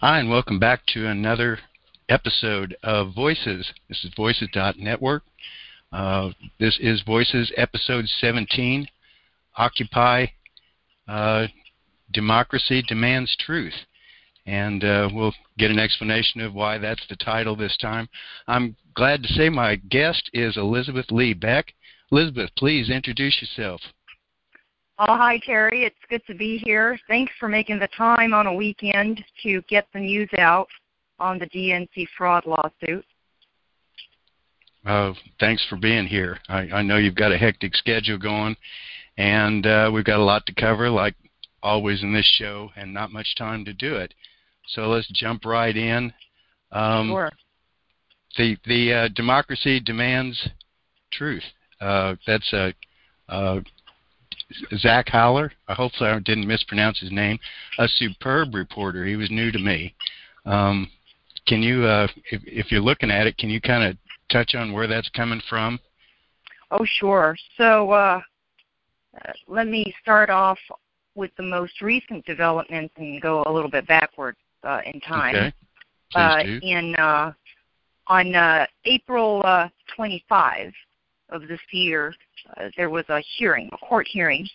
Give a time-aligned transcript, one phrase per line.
[0.00, 1.58] Hi, and welcome back to another
[2.08, 3.68] episode of Voices.
[3.88, 5.24] This is Voices.network.
[5.90, 8.86] Uh, this is Voices episode 17
[9.56, 10.26] Occupy
[11.08, 11.48] uh,
[12.12, 13.74] Democracy Demands Truth.
[14.46, 18.08] And uh, we'll get an explanation of why that's the title this time.
[18.46, 21.74] I'm glad to say my guest is Elizabeth Lee Beck.
[22.12, 23.80] Elizabeth, please introduce yourself.
[25.00, 25.84] Oh, hi, Terry.
[25.84, 26.98] It's good to be here.
[27.06, 30.66] Thanks for making the time on a weekend to get the news out
[31.20, 33.04] on the DNC fraud lawsuit.
[34.84, 36.38] Uh, thanks for being here.
[36.48, 38.56] I, I, know you've got a hectic schedule going,
[39.16, 41.14] and uh, we've got a lot to cover, like
[41.62, 44.14] always in this show, and not much time to do it.
[44.68, 46.12] So let's jump right in.
[46.72, 47.32] Um, sure.
[48.36, 50.48] The the uh, democracy demands
[51.12, 51.44] truth.
[51.80, 52.74] Uh, that's a,
[53.28, 53.60] a
[54.78, 55.52] Zach Haller.
[55.68, 57.38] I hope I didn't mispronounce his name.
[57.78, 59.04] A superb reporter.
[59.04, 59.94] He was new to me.
[60.46, 60.90] Um,
[61.46, 63.96] can you, uh, if, if you're looking at it, can you kind of
[64.30, 65.78] touch on where that's coming from?
[66.70, 67.36] Oh, sure.
[67.56, 68.20] So uh,
[69.46, 70.58] let me start off
[71.14, 75.34] with the most recent developments and go a little bit backward uh, in time.
[75.34, 75.52] Okay.
[76.12, 76.60] Please uh, do.
[76.62, 77.32] In uh,
[78.06, 80.72] on uh, April uh, 25
[81.30, 82.14] of this year,
[82.76, 84.48] there was a hearing, a court hearing,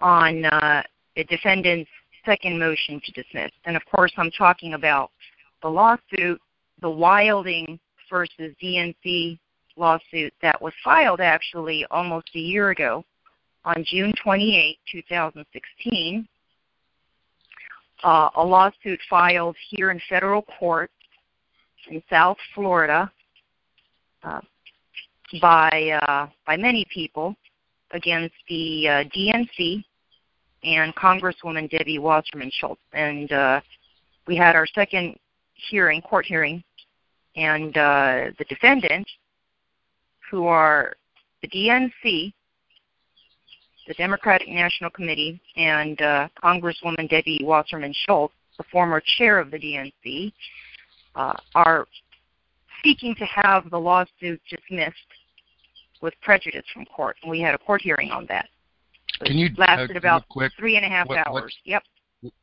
[0.00, 0.82] on uh,
[1.16, 1.90] the defendant's
[2.24, 3.50] second motion to dismiss.
[3.64, 5.10] And of course, I'm talking about
[5.62, 6.40] the lawsuit,
[6.80, 7.78] the Wilding
[8.10, 9.38] versus DNC
[9.76, 13.04] lawsuit that was filed actually almost a year ago
[13.64, 16.28] on June 28, 2016.
[18.04, 20.90] Uh, a lawsuit filed here in federal court
[21.90, 23.10] in South Florida
[24.22, 24.40] uh,
[25.40, 27.34] by uh, by many people
[27.92, 29.82] against the uh, DNC
[30.64, 33.60] and Congresswoman Debbie Wasserman Schultz, and uh,
[34.26, 35.16] we had our second
[35.54, 36.62] hearing, court hearing,
[37.36, 39.08] and uh, the defendant,
[40.30, 40.94] who are
[41.42, 42.32] the DNC,
[43.86, 49.58] the Democratic National Committee, and uh, Congresswoman Debbie Wasserman Schultz, the former chair of the
[49.58, 50.32] DNC,
[51.14, 51.86] uh, are
[52.82, 54.96] seeking to have the lawsuit dismissed
[56.00, 57.16] with prejudice from court.
[57.22, 58.48] And we had a court hearing on that.
[59.20, 61.56] It Can you lasted uh, about quick, three and a half what, hours.
[61.64, 61.82] yep.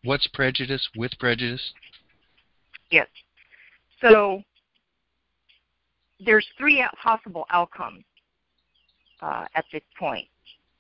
[0.03, 1.61] What's prejudice with prejudice?
[2.91, 3.07] Yes.
[4.01, 4.41] So
[6.25, 8.03] there's three possible outcomes
[9.21, 10.27] uh, at this point.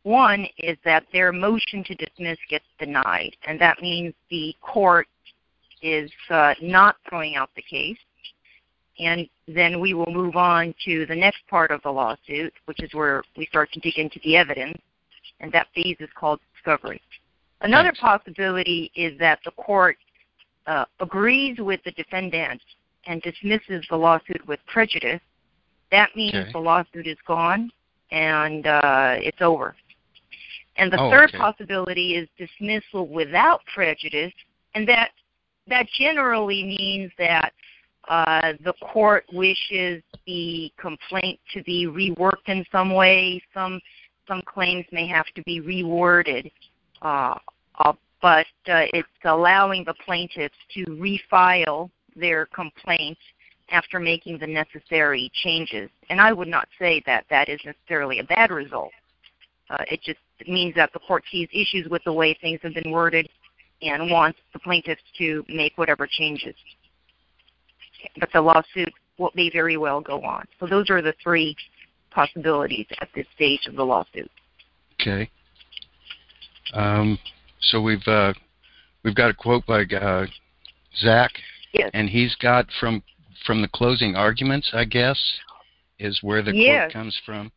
[0.03, 5.07] One is that their motion to dismiss gets denied, and that means the court
[5.81, 7.97] is uh, not throwing out the case
[8.99, 12.93] and then we will move on to the next part of the lawsuit, which is
[12.93, 14.77] where we start to dig into the evidence,
[15.39, 17.01] and that phase is called discovery.
[17.61, 17.99] Another Thanks.
[17.99, 19.97] possibility is that the court
[20.67, 22.61] uh, agrees with the defendant
[23.07, 25.21] and dismisses the lawsuit with prejudice.
[25.91, 26.51] That means okay.
[26.51, 27.71] the lawsuit is gone
[28.11, 29.75] and uh, it's over.
[30.77, 31.37] And the oh, third okay.
[31.37, 34.33] possibility is dismissal without prejudice,
[34.73, 35.11] and that
[35.67, 37.53] that generally means that
[38.07, 43.41] uh, the court wishes the complaint to be reworked in some way.
[43.53, 43.79] Some
[44.27, 46.51] some claims may have to be reworded,
[47.03, 47.35] uh,
[47.79, 53.17] uh, but uh, it's allowing the plaintiffs to refile their complaint
[53.69, 55.89] after making the necessary changes.
[56.09, 58.91] And I would not say that that is necessarily a bad result.
[59.69, 62.91] Uh, it just means that the court sees issues with the way things have been
[62.91, 63.29] worded
[63.81, 66.55] and wants the plaintiffs to make whatever changes
[68.19, 68.93] but the lawsuit
[69.33, 70.45] may very well go on.
[70.59, 71.55] So those are the three
[72.11, 74.31] possibilities at this stage of the lawsuit.
[74.99, 75.29] Okay.
[76.73, 77.19] Um,
[77.59, 78.33] so we've uh,
[79.03, 80.25] we've got a quote by uh,
[80.97, 81.31] Zach,
[81.73, 81.91] yes.
[81.93, 83.03] and he's got from
[83.45, 85.19] from the closing arguments, I guess,
[85.99, 86.91] is where the yes.
[86.91, 87.51] quote comes from.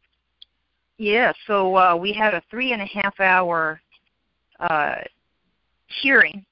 [0.98, 1.32] Yeah.
[1.46, 3.80] So uh, we had a three and a half hour
[4.60, 4.96] uh,
[6.02, 6.44] hearing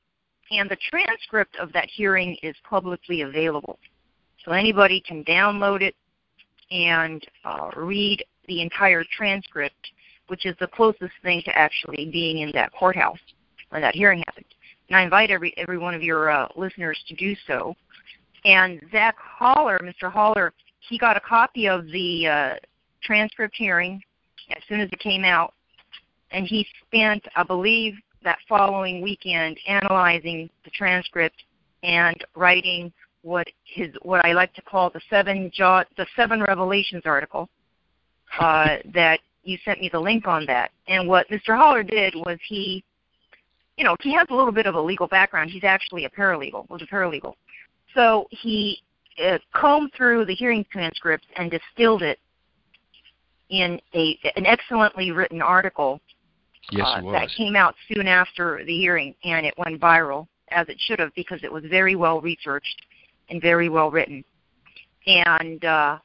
[0.51, 3.79] and the transcript of that hearing is publicly available.
[4.45, 5.95] So anybody can download it
[6.71, 9.91] and uh, read the entire transcript,
[10.29, 13.19] which is the closest thing to actually being in that courthouse
[13.71, 14.47] when that hearing happened.
[14.89, 17.75] And I invite every every one of your uh, listeners to do so.
[18.45, 20.11] And Zach Haller, Mr.
[20.11, 20.53] Haller,
[20.89, 22.55] he got a copy of the uh,
[23.03, 24.01] transcript hearing
[24.55, 25.55] as soon as it came out,
[26.31, 27.95] and he spent, I believe,
[28.27, 31.45] that following weekend analyzing the transcript
[31.85, 32.93] and writing
[33.23, 37.49] what his what I like to call the seven jaw the seven revelations article
[38.39, 40.73] uh, that you sent me the link on that.
[40.89, 41.57] And what Mr.
[41.57, 42.85] Haller did was he
[43.77, 45.51] you know, he has a little bit of a legal background.
[45.51, 47.35] He's actually a paralegal, was a paralegal.
[47.95, 48.83] So he
[49.23, 52.19] uh, combed through the hearing transcripts and distilled it
[53.51, 56.01] in a an excellently written article
[56.71, 60.77] yes, uh, that came out soon after the hearing, and it went viral as it
[60.79, 62.83] should have because it was very well researched
[63.29, 64.25] and very well written.
[65.07, 65.99] And uh,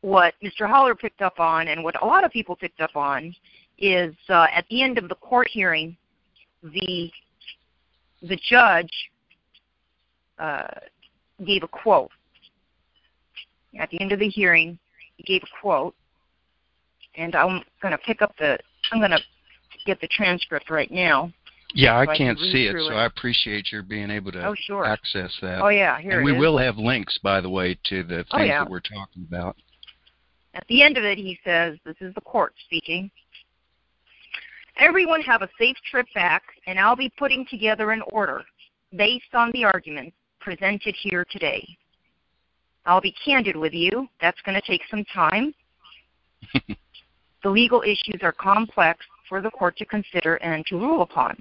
[0.00, 0.68] what Mr.
[0.68, 3.34] Haller picked up on, and what a lot of people picked up on,
[3.78, 5.96] is uh, at the end of the court hearing,
[6.62, 7.10] the
[8.22, 8.92] the judge
[10.38, 10.68] uh,
[11.44, 12.10] gave a quote.
[13.78, 14.78] At the end of the hearing,
[15.16, 15.94] he gave a quote,
[17.16, 18.58] and I'm going to pick up the.
[18.90, 19.20] I'm going to
[19.86, 21.32] get the transcript right now.
[21.74, 24.84] Yeah, I can't see it, so I appreciate your being able to oh, sure.
[24.84, 25.62] access that.
[25.62, 26.38] Oh yeah, here and we is.
[26.38, 28.64] will have links, by the way, to the oh, things oh, yeah.
[28.64, 29.56] that we're talking about.
[30.54, 33.10] At the end of it, he says, "This is the court speaking."
[34.78, 38.42] Everyone have a safe trip back, and I'll be putting together an order
[38.96, 41.66] based on the arguments presented here today.
[42.84, 44.08] I'll be candid with you.
[44.20, 45.54] That's going to take some time.
[47.42, 51.40] the legal issues are complex for the court to consider and to rule upon.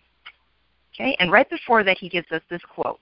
[0.93, 2.99] Okay, and right before that, he gives us this quote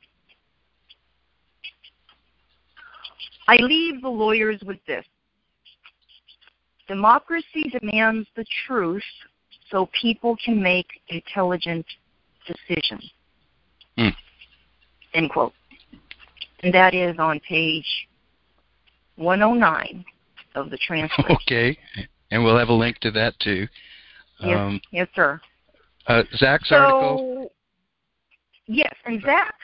[3.48, 5.06] I leave the lawyers with this
[6.88, 9.04] Democracy demands the truth
[9.70, 11.86] so people can make intelligent
[12.48, 13.12] decisions.
[13.98, 14.12] Mm.
[15.14, 15.54] End quote.
[16.64, 17.86] And that is on page
[19.18, 20.04] 109
[20.56, 21.30] of the transcript.
[21.30, 21.78] Okay,
[22.32, 23.68] and we'll have a link to that too.
[24.40, 25.42] Yes, um, yes sir.
[26.08, 27.52] Uh, Zach's so, article.
[28.68, 29.56] Yes, and Zach,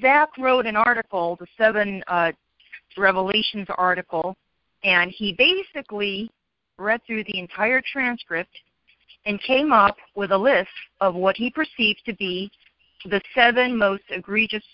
[0.00, 2.32] Zach wrote an article, the Seven uh,
[2.96, 4.36] Revelations article,
[4.84, 6.30] and he basically
[6.78, 8.50] read through the entire transcript
[9.26, 10.70] and came up with a list
[11.00, 12.50] of what he perceived to be
[13.04, 14.64] the seven most egregious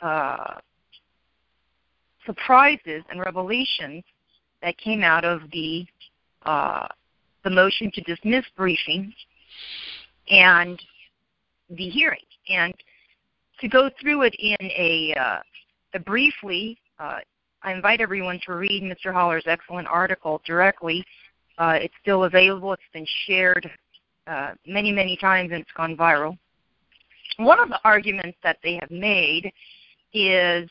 [0.00, 0.54] uh,
[2.26, 4.04] surprises and revelations
[4.62, 5.86] that came out of the
[6.44, 6.86] uh,
[7.44, 9.12] the motion to dismiss briefing
[10.28, 10.80] and
[11.70, 12.18] the hearing.
[12.48, 12.74] And
[13.60, 15.38] to go through it in a, uh,
[15.94, 17.18] a briefly, uh,
[17.62, 19.12] I invite everyone to read Mr.
[19.12, 21.04] Haller's excellent article directly.
[21.58, 22.72] Uh, it's still available.
[22.72, 23.70] It's been shared
[24.26, 26.38] uh, many, many times and it's gone viral.
[27.36, 29.52] One of the arguments that they have made
[30.12, 30.68] is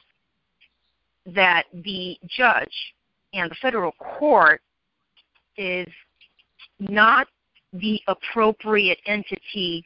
[1.27, 2.93] that the judge
[3.33, 4.61] and the federal court
[5.59, 5.87] is
[6.79, 7.27] not
[7.73, 9.85] the appropriate entity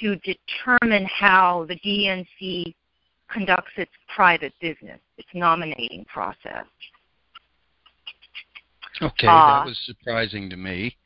[0.00, 2.74] to determine how the DNC
[3.30, 6.64] conducts its private business, its nominating process.
[9.02, 10.96] Okay, uh, that was surprising to me.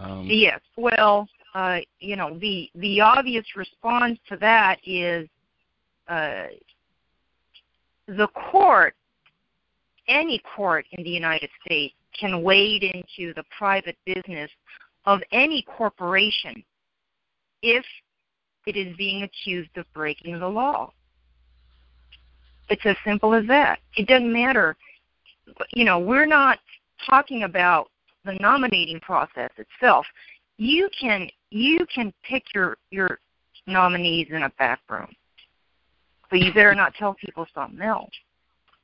[0.00, 5.28] Um, yes, well, uh, you know, the the obvious response to that is
[6.08, 6.46] uh,
[8.08, 8.94] the court,
[10.08, 14.50] any court in the United States, can wade into the private business
[15.04, 16.62] of any corporation
[17.62, 17.84] if
[18.66, 20.92] it is being accused of breaking the law.
[22.68, 23.80] It's as simple as that.
[23.96, 24.76] It doesn't matter.
[25.72, 26.58] You know, we're not
[27.08, 27.90] talking about
[28.24, 30.06] the nominating process itself.
[30.58, 33.18] You can you can pick your your
[33.66, 35.12] nominees in a back room.
[36.30, 38.10] But you better not tell people something else.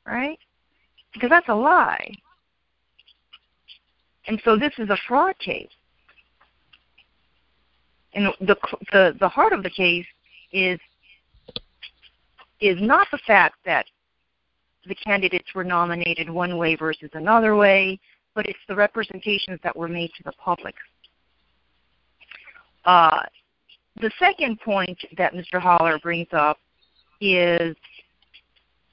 [0.07, 0.39] Right?
[1.15, 2.15] Because that's a lie.
[4.29, 5.69] And so this is a fraud case.
[8.15, 8.57] And the
[8.93, 10.07] the the heart of the case
[10.53, 10.79] is
[12.61, 13.87] is not the fact that
[14.87, 17.99] the candidates were nominated one way versus another way,
[18.35, 20.75] but it's the representations that were made to the public.
[22.85, 23.21] Uh,
[24.01, 25.61] the second point that Mr.
[25.61, 26.59] Haller brings up
[27.21, 27.77] is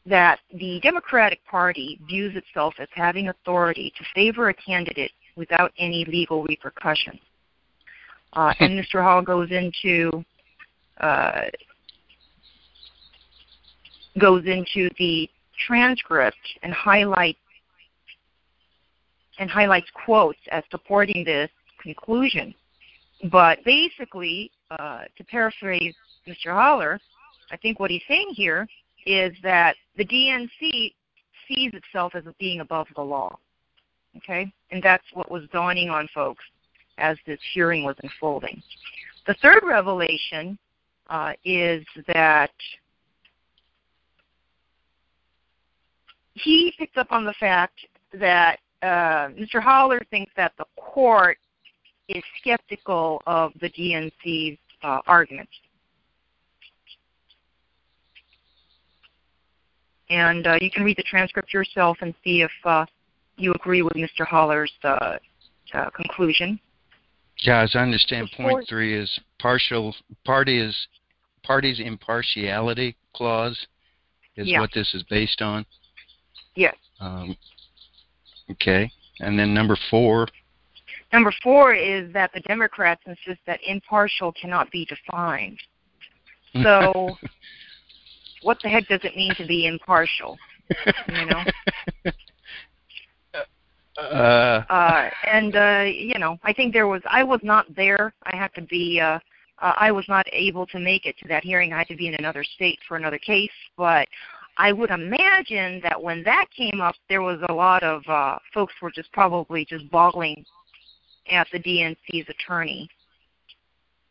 [0.06, 6.06] that the Democratic Party views itself as having authority to favor a candidate without any
[6.06, 7.20] legal repercussions.
[8.34, 9.02] Uh, and Mr.
[9.02, 10.24] Hall goes into
[11.00, 11.42] uh,
[14.20, 15.30] goes into the
[15.68, 17.40] transcript and highlights
[19.40, 21.50] and highlights quotes as supporting this
[21.82, 22.54] conclusion.
[23.32, 25.96] But basically, uh, to paraphrase
[26.28, 26.54] Mr.
[26.54, 27.00] Haller,
[27.52, 28.68] I think what he's saying here
[29.06, 30.94] is that the DNC
[31.48, 33.38] sees itself as being above the law.
[34.18, 34.52] Okay?
[34.72, 36.44] And that's what was dawning on folks
[36.98, 38.62] as this hearing was unfolding.
[39.28, 40.58] The third revelation
[41.10, 42.52] uh, is that
[46.34, 47.80] he picked up on the fact
[48.14, 49.62] that uh, Mr.
[49.62, 51.38] Haller thinks that the court
[52.08, 55.52] is skeptical of the DNC's uh, arguments.
[60.10, 62.86] And uh, you can read the transcript yourself and see if uh,
[63.38, 64.26] you agree with Mr.
[64.28, 65.18] Haller's uh,
[65.74, 66.60] uh, conclusion.
[67.40, 70.76] Yeah, as I understand, point three is partial party is
[71.44, 73.68] party's impartiality clause
[74.36, 74.62] is Yeah.
[74.62, 75.66] what this is based on.
[76.56, 76.76] Yes.
[77.00, 77.36] Um,
[78.52, 78.90] okay,
[79.20, 80.28] and then number four.
[81.12, 85.60] Number four is that the Democrats insist that impartial cannot be defined.
[86.64, 87.18] So,
[88.44, 90.38] what the heck does it mean to be impartial?
[91.10, 91.44] You know?
[93.98, 97.02] Uh, uh, and uh, you know, I think there was.
[97.10, 98.14] I was not there.
[98.24, 99.00] I had to be.
[99.00, 99.20] Uh,
[99.60, 101.72] uh, I was not able to make it to that hearing.
[101.72, 103.52] I had to be in another state for another case.
[103.78, 104.08] But
[104.58, 108.74] I would imagine that when that came up, there was a lot of uh, folks
[108.82, 110.46] were just probably just boggling
[111.32, 112.90] at the DNC's attorney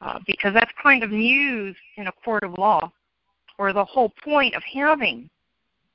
[0.01, 2.91] uh, because that's kind of news in a court of law,
[3.57, 5.29] where the whole point of having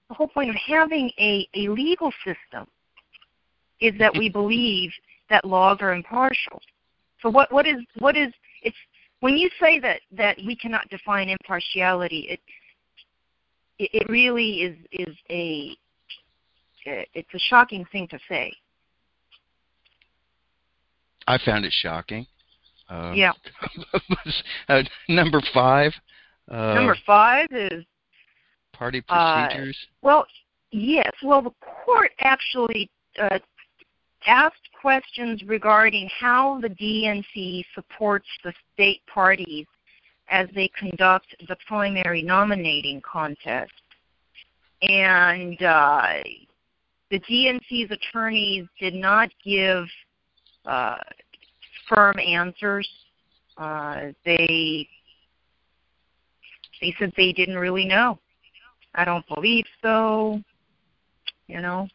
[0.09, 2.67] the whole point of having a, a legal system
[3.79, 4.91] is that we believe
[5.29, 6.61] that laws are impartial.
[7.21, 8.33] So what what is what is
[8.63, 8.77] it's
[9.19, 12.39] when you say that that we cannot define impartiality, it
[13.77, 15.77] it, really is is a
[16.85, 18.53] it's a shocking thing to say.
[21.27, 22.25] I found it shocking.
[22.89, 23.33] Um, Yeah.
[24.69, 25.93] uh, number five.
[26.49, 27.85] Uh, Number five is
[28.73, 29.77] party uh, procedures.
[30.01, 30.25] well,
[30.71, 31.11] yes.
[31.21, 31.51] Well, the
[31.85, 32.89] court actually
[33.21, 33.37] uh,
[34.27, 39.65] asked questions regarding how the DNC supports the state parties
[40.29, 43.71] as they conduct the primary nominating contest.
[44.81, 46.19] And uh,
[47.09, 49.85] the DNC's attorneys did not give
[50.65, 50.97] uh,
[51.87, 52.87] firm answers.
[53.57, 54.87] Uh, they
[56.81, 58.19] they said they didn't really know.
[58.95, 60.41] I don't believe so.
[61.47, 61.87] You know.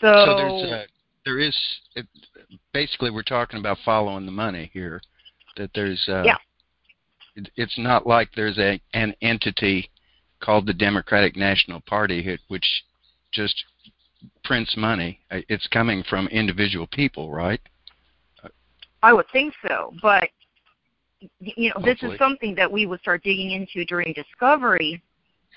[0.00, 0.84] So, so there's a,
[1.24, 1.56] there is
[1.94, 2.06] it,
[2.72, 5.00] basically we're talking about following the money here.
[5.56, 6.36] That there's uh, Yeah.
[7.36, 9.90] it, it's not like there's a an entity
[10.40, 12.66] called the Democratic National Party which
[13.32, 13.64] just
[14.44, 15.20] prints money.
[15.30, 17.60] Uh, It's coming from individual people, right?
[19.02, 20.28] I would think so, but
[21.38, 25.02] you know, this is something that we would start digging into during discovery.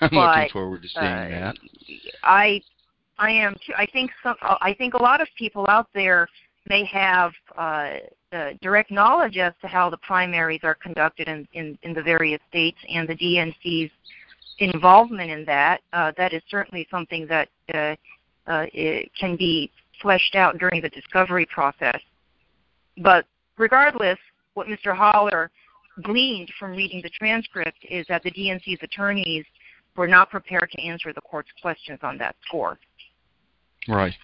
[0.00, 1.56] I'm But, looking forward to seeing Uh, that.
[2.22, 2.62] I,
[3.18, 3.72] I am too.
[3.76, 4.36] I think some.
[4.42, 6.28] uh, I think a lot of people out there
[6.68, 7.90] may have uh,
[8.32, 12.40] uh, direct knowledge as to how the primaries are conducted in, in, in the various
[12.48, 13.90] states and the DNC's
[14.58, 15.80] involvement in that.
[15.92, 17.94] Uh, that is certainly something that uh,
[18.46, 18.66] uh,
[19.18, 22.00] can be fleshed out during the discovery process.
[22.98, 23.26] But
[23.58, 24.18] regardless,
[24.54, 24.96] what Mr.
[24.96, 25.50] Haller
[26.02, 29.44] gleaned from reading the transcript is that the DNC's attorneys
[29.96, 32.78] were not prepared to answer the court's questions on that score.
[33.88, 34.14] Right.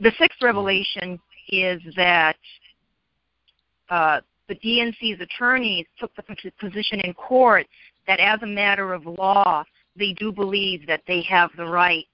[0.00, 1.18] The sixth revelation
[1.48, 2.36] is that
[3.88, 6.22] uh, the DNC's attorneys took the
[6.58, 7.66] position in court
[8.06, 9.64] that as a matter of law,
[9.96, 12.06] they do believe that they have the right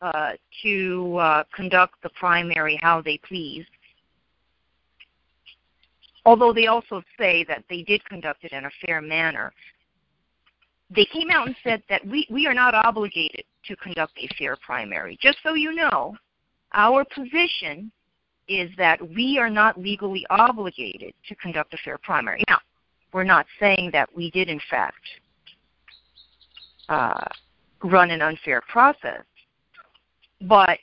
[0.00, 3.66] uh, to uh, conduct the primary how they please.
[6.24, 9.52] Although they also say that they did conduct it in a fair manner.
[10.90, 14.56] They came out and said that we, we are not obligated to conduct a fair
[14.56, 15.18] primary.
[15.20, 16.16] Just so you know,
[16.72, 17.92] our position
[18.48, 22.42] is that we are not legally obligated to conduct a fair primary.
[22.48, 22.58] Now,
[23.12, 25.02] we're not saying that we did, in fact,
[26.88, 27.26] uh,
[27.82, 29.22] run an unfair process,
[30.42, 30.78] but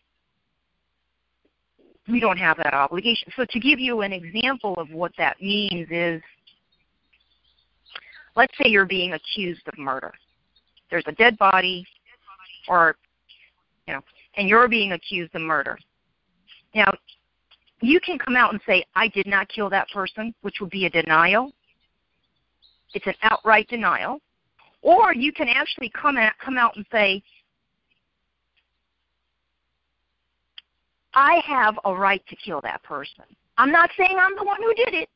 [2.08, 3.32] we don't have that obligation.
[3.36, 6.22] So, to give you an example of what that means is
[8.36, 10.14] let's say you're being accused of murder.
[10.90, 11.86] There's a dead body,
[12.68, 12.96] or,
[13.88, 14.02] you know,
[14.36, 15.78] and you're being accused of murder.
[16.74, 16.94] Now,
[17.82, 20.86] you can come out and say, I did not kill that person, which would be
[20.86, 21.52] a denial.
[22.94, 24.20] It's an outright denial.
[24.82, 27.24] Or you can actually come out, come out and say,
[31.14, 33.24] I have a right to kill that person.
[33.58, 35.10] I'm not saying I'm the one who did it,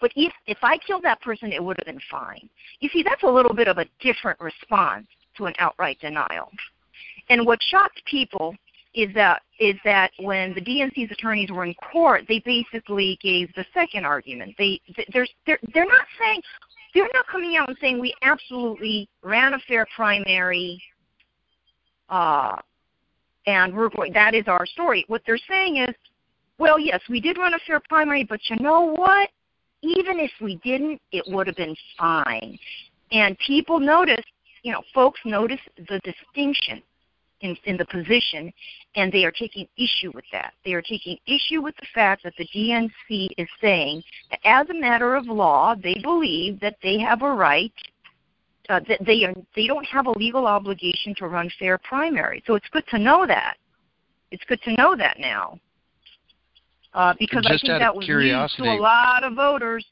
[0.00, 2.48] but if if I killed that person, it would have been fine.
[2.80, 6.50] You see, that's a little bit of a different response to an outright denial.
[7.28, 8.54] And what shocked people
[8.94, 13.64] is that is that when the DNC's attorneys were in court, they basically gave the
[13.74, 14.54] second argument.
[14.58, 14.80] They
[15.12, 16.42] they're they're, they're not saying
[16.94, 20.82] they're not coming out and saying we absolutely ran a fair primary.
[22.08, 22.56] Uh,
[23.46, 24.12] and we're going.
[24.12, 25.04] That is our story.
[25.08, 25.94] What they're saying is,
[26.58, 29.30] well, yes, we did run a fair primary, but you know what?
[29.82, 32.58] Even if we didn't, it would have been fine.
[33.12, 34.24] And people notice,
[34.62, 36.82] you know, folks notice the distinction
[37.40, 38.52] in, in the position,
[38.94, 40.54] and they are taking issue with that.
[40.64, 44.74] They are taking issue with the fact that the DNC is saying that as a
[44.74, 47.72] matter of law, they believe that they have a right.
[48.68, 52.42] Uh, that they are, they don't have a legal obligation to run fair primaries.
[52.48, 53.58] So it's good to know that.
[54.32, 55.60] It's good to know that now.
[56.94, 59.84] Uh, because I think that was curiosity- to a lot of voters.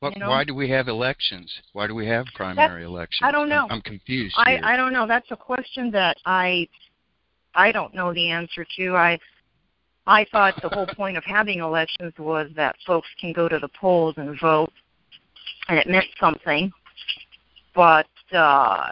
[0.00, 0.30] What, You know?
[0.30, 1.52] Why do we have elections?
[1.74, 3.20] Why do we have primary elections?
[3.22, 3.64] I don't know.
[3.64, 4.34] I'm, I'm confused.
[4.38, 4.60] I, here.
[4.64, 5.06] I don't know.
[5.06, 6.66] That's a question that I
[7.54, 8.96] I don't know the answer to.
[8.96, 9.18] I
[10.06, 13.68] I thought the whole point of having elections was that folks can go to the
[13.68, 14.72] polls and vote,
[15.68, 16.72] and it meant something.
[17.74, 18.90] But uh,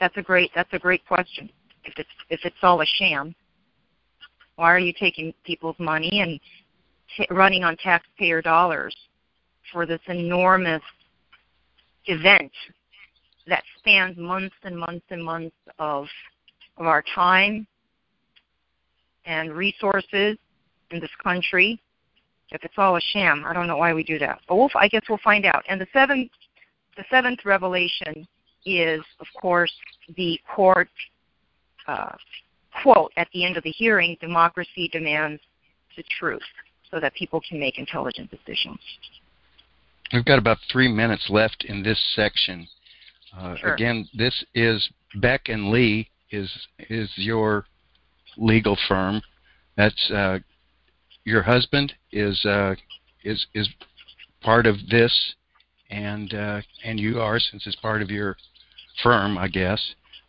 [0.00, 1.48] that's a great that's a great question.
[1.84, 3.34] If it's if it's all a sham,
[4.60, 6.38] why are you taking people's money and
[7.16, 8.94] t- running on taxpayer dollars
[9.72, 10.82] for this enormous
[12.04, 12.52] event
[13.46, 16.06] that spans months and months and months of
[16.76, 17.66] of our time
[19.24, 20.36] and resources
[20.90, 21.80] in this country.
[22.50, 24.40] If it's all a sham, I don't know why we do that.
[24.46, 25.64] But we'll, I guess we'll find out.
[25.68, 26.30] And the seventh,
[26.98, 28.26] the seventh revelation
[28.66, 29.72] is, of course,
[30.16, 30.90] the court
[31.86, 32.12] uh,
[32.82, 35.40] quote at the end of the hearing: "Democracy demands
[35.96, 36.42] the truth,
[36.90, 38.80] so that people can make intelligent decisions."
[40.12, 42.66] We've got about three minutes left in this section.
[43.36, 43.74] Uh, Sure.
[43.74, 46.50] Again, this is Beck and Lee is
[46.88, 47.66] is your
[48.36, 49.22] legal firm.
[49.76, 50.38] That's uh,
[51.24, 52.74] your husband is uh,
[53.22, 53.68] is is
[54.40, 55.34] part of this,
[55.90, 58.36] and uh, and you are since it's part of your
[59.02, 59.80] firm, I guess.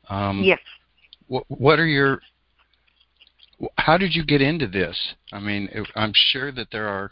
[0.10, 0.60] Um, Yes.
[1.28, 2.22] What, what are your
[3.78, 4.98] how did you get into this?
[5.32, 7.12] I mean, I'm sure that there are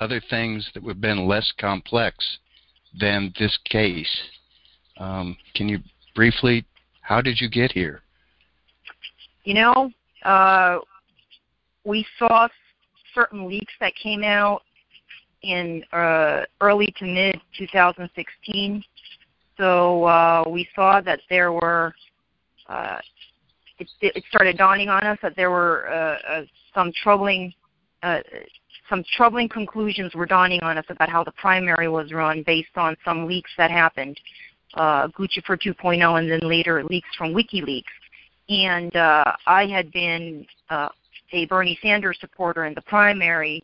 [0.00, 2.38] other things that would have been less complex
[2.98, 4.22] than this case.
[4.98, 5.78] Um, can you
[6.14, 6.64] briefly,
[7.00, 8.02] how did you get here?
[9.44, 9.90] You know,
[10.24, 10.78] uh,
[11.84, 12.48] we saw
[13.14, 14.62] certain leaks that came out
[15.42, 18.82] in uh, early to mid 2016.
[19.56, 21.94] So uh, we saw that there were,
[22.68, 22.98] uh,
[23.78, 26.42] it, it started dawning on us that there were uh, uh,
[26.74, 27.52] some troubling,
[28.02, 28.20] uh,
[28.88, 32.96] some troubling conclusions were dawning on us about how the primary was run based on
[33.04, 34.18] some leaks that happened,
[34.74, 37.84] uh, Guccifer 2.0, and then later leaks from WikiLeaks.
[38.48, 40.88] And uh, I had been uh,
[41.32, 43.62] a Bernie Sanders supporter in the primary,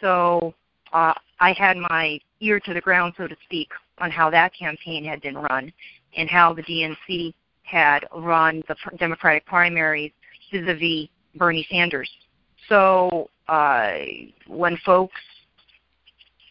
[0.00, 0.54] so
[0.92, 5.04] uh, I had my ear to the ground, so to speak, on how that campaign
[5.04, 5.72] had been run
[6.16, 10.12] and how the DNC had run the Democratic primaries
[10.50, 12.10] vis-a-vis Bernie Sanders.
[12.68, 13.98] So uh,
[14.46, 15.20] when folks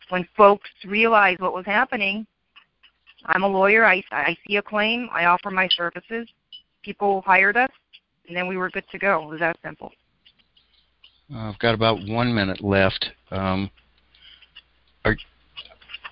[0.09, 2.27] when folks realized what was happening,
[3.27, 3.85] I'm a lawyer.
[3.85, 5.07] I, I see a claim.
[5.13, 6.27] I offer my services
[6.83, 7.69] people hired us,
[8.27, 9.23] and then we were good to go.
[9.23, 9.91] It was that simple.
[11.33, 13.09] I've got about one minute left.
[13.31, 13.69] Um,
[15.05, 15.15] are,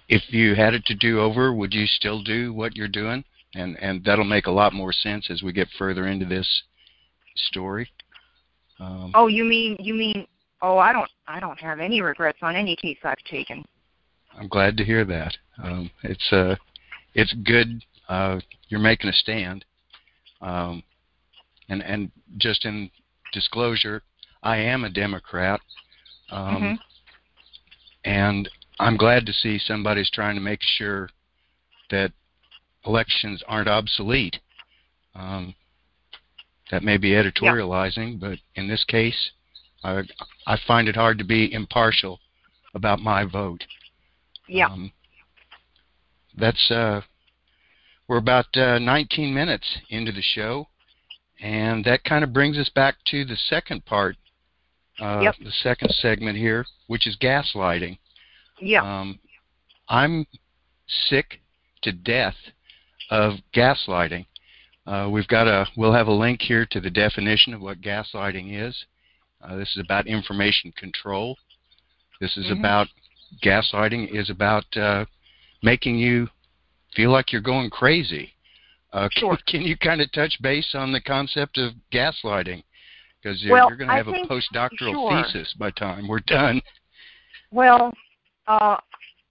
[0.07, 3.23] if you had it to do over, would you still do what you're doing?
[3.55, 6.47] And and that'll make a lot more sense as we get further into this
[7.35, 7.89] story.
[8.79, 10.27] Um, Oh, you mean you mean?
[10.61, 13.65] Oh, I don't I don't have any regrets on any case I've taken.
[14.37, 15.35] I'm glad to hear that.
[15.63, 16.55] Um, it's uh,
[17.15, 17.83] it's good.
[18.07, 19.65] Uh, you're making a stand.
[20.41, 20.83] Um,
[21.69, 22.89] and and just in
[23.33, 24.03] disclosure,
[24.43, 25.59] I am a Democrat,
[26.31, 26.79] um, Mhm.
[28.05, 31.09] and I'm glad to see somebody's trying to make sure
[31.89, 32.11] that
[32.85, 34.39] elections aren't obsolete.
[35.15, 35.55] Um,
[36.71, 39.31] that may be editorializing, but in this case,
[39.83, 40.03] I
[40.45, 42.19] I find it hard to be impartial
[42.75, 43.63] about my vote.
[44.47, 44.67] Yeah.
[44.67, 44.91] Um,
[46.37, 47.01] that's uh,
[48.07, 50.67] we're about uh, 19 minutes into the show,
[51.41, 54.15] and that kind of brings us back to the second part,
[54.99, 55.35] uh, Yep.
[55.43, 57.97] the second segment here, which is gaslighting.
[58.59, 58.81] yeah.
[59.01, 59.19] Um,
[59.87, 60.27] I'm
[60.87, 61.41] sick
[61.81, 62.35] to death
[63.09, 64.25] of gaslighting.
[64.85, 68.59] Uh, we've got a we'll have a link here to the definition of what gaslighting
[68.67, 68.75] is.
[69.41, 71.37] Uh, this is about information control.
[72.19, 72.59] This is Mhm.
[72.59, 72.87] about
[73.43, 75.05] gaslighting is about uh,
[75.61, 76.27] making you
[76.95, 78.33] feel like you're going crazy.
[78.91, 79.37] Uh, can, Sure.
[79.47, 82.63] can you kind of touch base on the concept of gaslighting?
[83.21, 85.23] Because you're, Well, you're going to I have a think- postdoctoral sure.
[85.23, 86.61] thesis by the time we're done.
[87.51, 87.93] Well,
[88.47, 88.77] uh,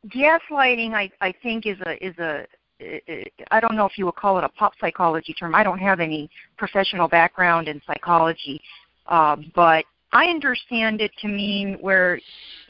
[0.09, 2.47] gaslighting, I, I think, is a is a
[2.81, 5.55] I don't know if you would call it a pop psychology term.
[5.55, 8.61] I don't have any professional background in psychology,
[9.07, 12.21] uh, but I understand it to mean where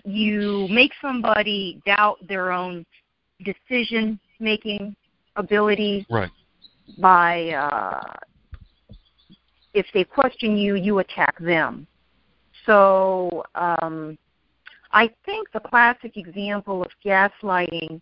[0.04, 2.86] you make somebody doubt their own
[3.44, 4.96] decision making
[5.36, 6.30] ability right.
[6.98, 8.02] by uh,
[9.74, 11.86] if they question you, you attack them.
[12.66, 14.18] So um,
[14.92, 18.00] I think the classic example of gaslighting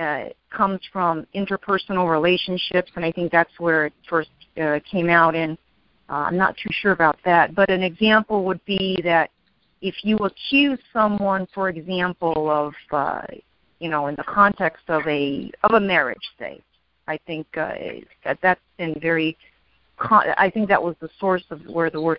[0.00, 4.30] uh, comes from interpersonal relationships, and I think that's where it first
[4.60, 5.56] uh, came out And
[6.08, 9.30] Uh, I'm not too sure about that, but an example would be that
[9.80, 13.22] if you accuse someone, for example, of uh,
[13.78, 16.60] you know, in the context of a of a marriage, say,
[17.06, 17.74] I think uh,
[18.24, 19.36] that that's been very
[19.98, 22.18] I think that was the source of where the word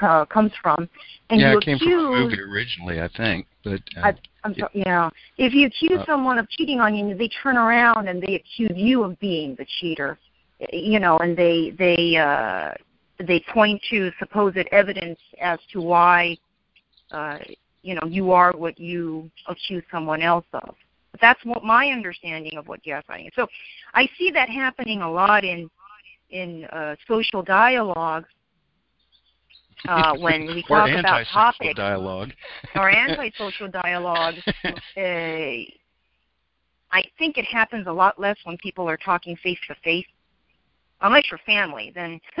[0.00, 0.88] uh, comes from.
[1.30, 3.46] And yeah, you it came accuse, from a movie originally, I think.
[3.64, 4.60] But uh, I, I'm yeah.
[4.60, 8.22] sorry, yeah, if you accuse Uh, someone of cheating on you, they turn around and
[8.22, 10.18] they accuse you of being the cheater.
[10.72, 12.72] You know, and they they uh,
[13.24, 16.36] they point to supposed evidence as to why
[17.10, 17.38] uh,
[17.82, 20.74] you know you are what you accuse someone else of.
[21.12, 23.32] But that's what my understanding of what gaslighting is.
[23.34, 23.46] So
[23.94, 25.70] I see that happening a lot in
[26.30, 28.24] in uh, social dialogue
[29.86, 32.32] uh, when we talk about topics dialogue.
[32.74, 34.34] or antisocial dialogue.
[34.96, 35.64] Uh,
[36.90, 40.06] I think it happens a lot less when people are talking face to face.
[41.00, 42.18] Unless you're family, then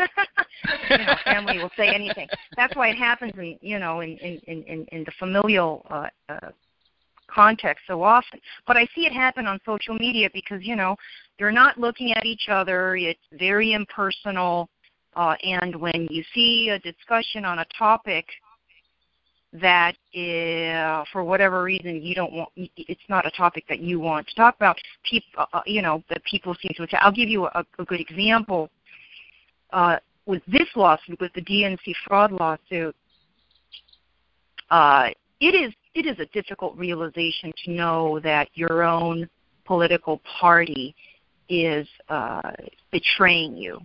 [0.90, 2.26] you know family will say anything.
[2.56, 6.50] That's why it happens in you know in in in, in the familial uh, uh,
[7.28, 8.40] context so often.
[8.66, 10.96] But I see it happen on social media because you know
[11.38, 12.96] they're not looking at each other.
[12.96, 14.68] It's very impersonal,
[15.14, 18.26] uh, and when you see a discussion on a topic
[19.52, 24.26] that uh, for whatever reason you don't want it's not a topic that you want
[24.26, 24.76] to talk about
[25.08, 27.00] people uh, you know that people seem to attack.
[27.02, 28.68] I'll give you a, a good example
[29.72, 32.94] uh, with this lawsuit with the DNC fraud lawsuit
[34.70, 35.08] uh,
[35.40, 39.28] it is it is a difficult realization to know that your own
[39.64, 40.94] political party
[41.48, 42.52] is uh,
[42.90, 43.78] betraying you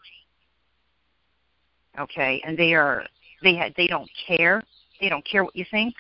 [1.99, 3.05] okay and they are
[3.41, 4.61] they ha- they don't care
[5.03, 5.93] they don't care what you think.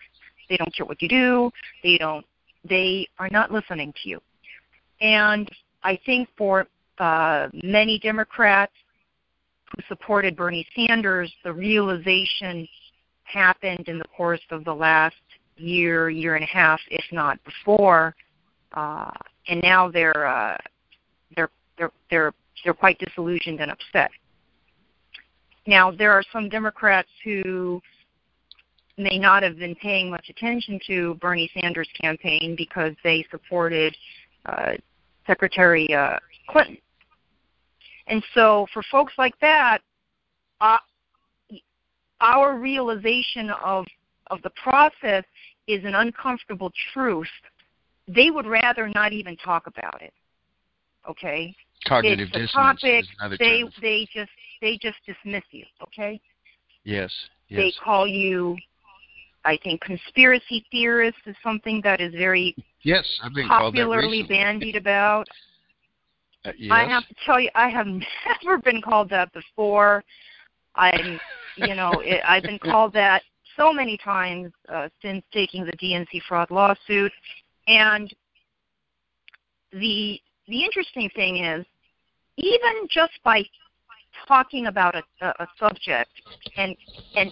[0.49, 1.51] They don't care what you do.
[1.83, 2.25] They don't.
[2.63, 4.21] They are not listening to you.
[5.01, 5.49] And
[5.83, 6.67] I think for
[6.99, 8.71] uh, many Democrats
[9.75, 12.65] who supported Bernie Sanders, the realization
[13.23, 15.15] happened in the course of the last
[15.57, 18.15] year, year and a half, if not before.
[18.73, 19.11] Uh,
[19.47, 20.57] and now they're uh,
[21.35, 24.11] they're they're they're they're quite disillusioned and upset.
[25.67, 27.81] Now there are some Democrats who
[28.97, 33.95] may not have been paying much attention to Bernie Sanders' campaign because they supported
[34.45, 34.73] uh,
[35.25, 36.77] Secretary uh, Clinton.
[38.07, 39.79] And so, for folks like that,
[40.61, 40.77] uh,
[42.19, 43.85] our realization of
[44.27, 45.23] of the process
[45.67, 47.27] is an uncomfortable truth.
[48.07, 50.13] They would rather not even talk about it.
[51.09, 53.05] Okay, Cognitive it's a dissonance topic.
[53.39, 53.71] They term.
[53.81, 55.65] they just they just dismiss you.
[55.81, 56.19] Okay,
[56.83, 57.11] Yes.
[57.49, 58.57] they call you
[59.45, 65.27] I think conspiracy theorists is something that is very Yes, I've been popularly bandied about.
[66.45, 66.71] Uh, yes.
[66.71, 67.87] I have to tell you, I have
[68.43, 70.03] never been called that before.
[70.75, 71.19] I'm,
[71.55, 73.21] you know, it, I've been called that
[73.57, 77.11] so many times uh, since taking the DNC fraud lawsuit,
[77.67, 78.13] and
[79.71, 81.65] the the interesting thing is,
[82.37, 83.43] even just by
[84.27, 86.11] talking about a, a, a subject
[86.57, 86.75] and
[87.15, 87.31] and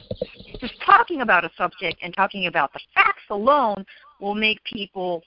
[0.60, 3.86] just talking about a subject and talking about the facts alone
[4.20, 5.24] will make people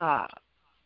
[0.00, 0.26] uh,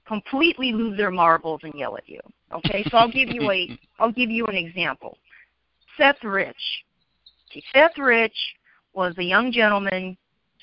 [0.07, 2.21] completely lose their marbles and yell at you.
[2.53, 5.19] Okay, so I'll give you a I'll give you an example.
[5.97, 6.57] Seth Rich.
[7.73, 8.37] Seth Rich
[8.95, 10.17] was a young gentleman.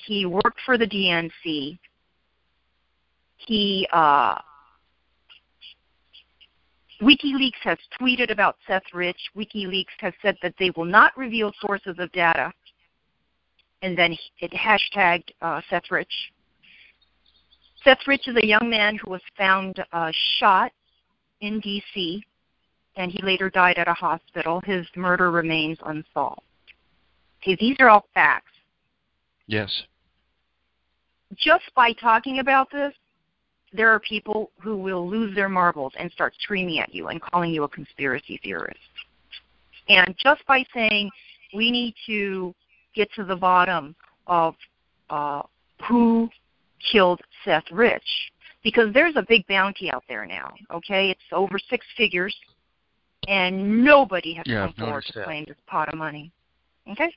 [0.06, 1.78] He worked for the DNC.
[3.38, 4.40] He uh,
[7.02, 9.20] WikiLeaks has tweeted about Seth Rich.
[9.36, 12.52] WikiLeaks has said that they will not reveal sources of data.
[13.82, 16.14] And then it hashtagged uh, Seth Rich.
[17.84, 20.72] Seth Rich is a young man who was found uh, shot
[21.42, 22.24] in D.C.,
[22.98, 24.62] and he later died at a hospital.
[24.66, 26.42] His murder remains unsolved.
[27.46, 28.52] Okay, these are all facts.
[29.46, 29.72] Yes.
[31.38, 32.94] Just by talking about this,
[33.72, 37.52] there are people who will lose their marbles and start screaming at you and calling
[37.52, 38.80] you a conspiracy theorist.
[39.90, 41.12] And just by saying
[41.54, 42.56] we need to
[42.96, 44.56] get to the bottom of
[45.10, 45.44] uh,
[45.88, 46.30] who
[46.92, 48.32] killed Seth Rich,
[48.64, 50.52] because there's a big bounty out there now.
[50.74, 52.36] Okay, it's over six figures,
[53.28, 56.32] and nobody has Yeah, come forward to claim this pot of money.
[56.92, 57.14] Okay.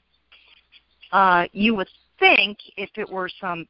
[1.12, 3.66] Uh, you would think if it were some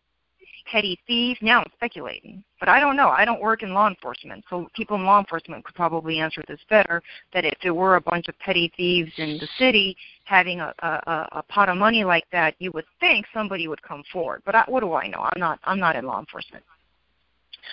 [0.71, 3.09] petty thief, now I'm speculating, but I don't know.
[3.09, 6.61] I don't work in law enforcement, so people in law enforcement could probably answer this
[6.69, 7.03] better.
[7.33, 11.29] That if there were a bunch of petty thieves in the city having a, a,
[11.33, 14.43] a pot of money like that, you would think somebody would come forward.
[14.45, 15.29] But I, what do I know?
[15.33, 15.59] I'm not.
[15.65, 16.65] I'm not in law enforcement.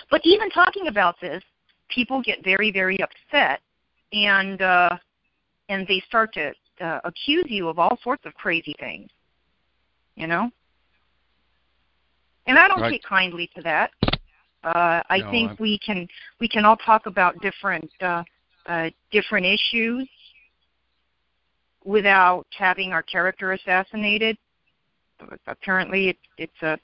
[0.10, 1.43] But even talking about this,
[1.89, 3.62] people get very, very upset,
[4.13, 4.97] and uh,
[5.69, 9.10] and they start to uh, accuse you of all sorts of crazy things.
[10.15, 10.49] You know,
[12.47, 12.91] and I don't right.
[12.91, 13.91] take kindly to that.
[14.63, 15.58] Uh, I no, think I'm...
[15.60, 16.08] we can
[16.39, 18.23] we can all talk about different uh,
[18.65, 20.08] uh, different issues
[21.84, 24.38] without having our character assassinated.
[25.47, 26.78] Apparently, it, it's a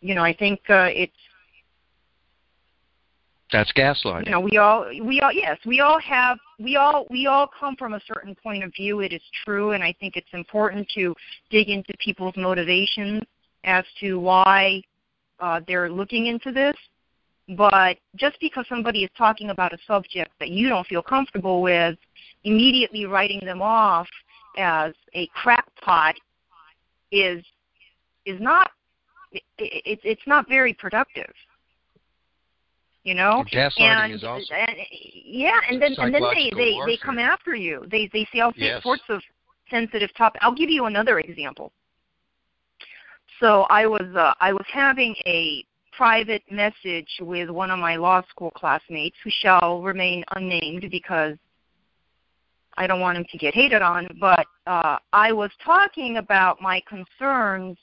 [0.00, 1.12] you know I think uh, it's
[3.52, 4.26] that's gaslighting.
[4.26, 7.76] You know, we all we all yes, we all have we all we all come
[7.76, 9.00] from a certain point of view.
[9.00, 11.14] It is true, and I think it's important to
[11.50, 13.22] dig into people's motivations
[13.64, 14.82] as to why
[15.40, 16.76] uh, they're looking into this.
[17.56, 21.96] But just because somebody is talking about a subject that you don't feel comfortable with,
[22.44, 24.06] immediately writing them off
[24.58, 26.14] as a crackpot
[27.10, 27.42] is
[28.26, 28.70] is not
[29.32, 31.32] it, it, it's not very productive
[33.08, 34.76] you know and, is also and
[35.24, 36.86] yeah and then and then they they warfare.
[36.86, 38.82] they come after you they they say all yes.
[38.82, 39.22] sorts of
[39.70, 41.72] sensitive topics i'll give you another example
[43.40, 45.64] so i was uh, i was having a
[45.96, 51.34] private message with one of my law school classmates who shall remain unnamed because
[52.76, 56.82] i don't want him to get hated on but uh i was talking about my
[56.86, 57.78] concerns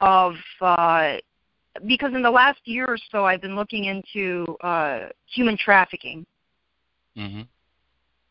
[0.00, 1.18] of uh
[1.86, 6.26] because in the last year or so I've been looking into uh, human trafficking,
[7.16, 7.42] mm-hmm.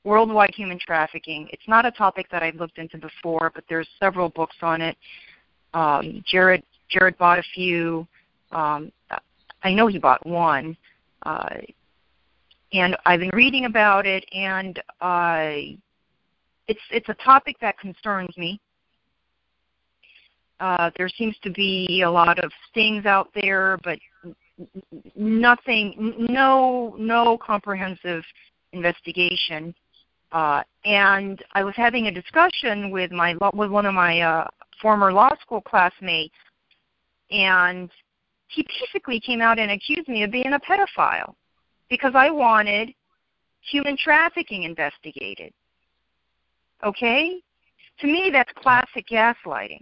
[0.04, 1.48] worldwide human trafficking.
[1.52, 4.98] It's not a topic that I've looked into before, but there's several books on it.
[5.74, 8.08] Um, Jared Jared bought a few.
[8.52, 8.92] Um,
[9.64, 10.78] I know he bought one,
[11.24, 11.56] uh,
[12.74, 15.76] and I've been reading about it, and uh,
[16.68, 18.60] it's it's a topic that concerns me.
[20.60, 24.00] Uh, there seems to be a lot of stings out there, but
[25.16, 28.24] nothing, no, no comprehensive
[28.74, 29.74] investigation.
[30.32, 34.48] Uh, and I was having a discussion with my with one of my uh,
[34.82, 36.36] former law school classmates,
[37.32, 37.90] and
[38.48, 41.34] he basically came out and accused me of being a pedophile
[41.90, 42.94] because I wanted
[43.62, 45.54] human trafficking investigated.
[46.84, 47.42] Okay,
[48.00, 49.82] to me that's classic gaslighting.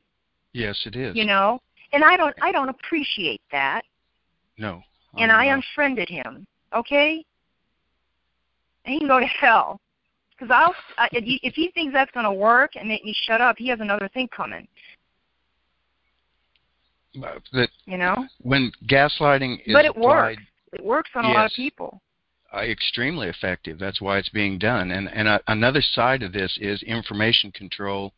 [0.55, 1.17] Yes, it is.
[1.17, 1.59] You know,
[1.91, 3.81] and I don't I don't appreciate that.
[4.57, 4.81] No.
[5.17, 6.47] And I unfriended him.
[6.73, 7.25] Okay.
[8.85, 9.81] And he can go to hell.
[10.31, 13.57] Because I'll I, if he thinks that's going to work and make me shut up,
[13.57, 14.65] he has another thing coming.
[17.51, 20.41] That you know when gaslighting is but it applied, works.
[20.71, 22.01] It works on yes, a lot of people.
[22.53, 23.77] Uh, extremely effective.
[23.77, 24.91] That's why it's being done.
[24.91, 28.13] And and uh, another side of this is information control,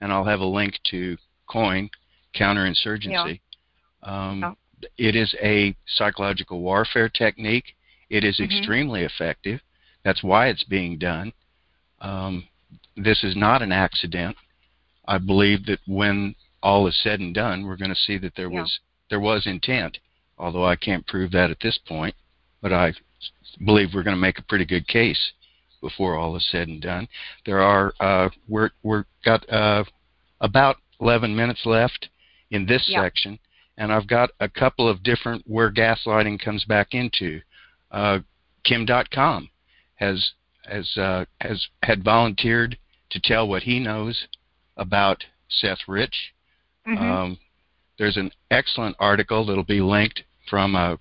[0.00, 1.18] and I'll have a link to
[1.52, 1.90] COIN,
[2.34, 3.40] counterinsurgency.
[4.02, 4.30] Yeah.
[4.30, 4.52] Um, yeah.
[4.98, 7.76] It is a psychological warfare technique.
[8.10, 8.56] It is mm-hmm.
[8.56, 9.60] extremely effective.
[10.04, 11.32] That's why it's being done.
[12.00, 12.48] Um,
[12.96, 14.36] this is not an accident.
[15.06, 18.50] I believe that when all is said and done, we're going to see that there
[18.50, 18.60] yeah.
[18.60, 19.98] was there was intent.
[20.38, 22.14] Although I can't prove that at this point,
[22.60, 22.92] but I
[23.64, 25.32] believe we're going to make a pretty good case
[25.80, 27.08] before all is said and done.
[27.46, 29.84] There are uh, we're we're got uh,
[30.40, 32.08] about 11 minutes left
[32.50, 33.02] in this yep.
[33.02, 33.38] section,
[33.76, 37.40] and I've got a couple of different where gaslighting comes back into.
[37.90, 38.20] Uh,
[38.64, 39.48] Kim Dotcom
[39.96, 40.32] has
[40.64, 42.78] has uh, has had volunteered
[43.10, 44.28] to tell what he knows
[44.76, 46.32] about Seth Rich.
[46.86, 47.02] Mm-hmm.
[47.02, 47.38] Um,
[47.98, 50.98] there's an excellent article that'll be linked from a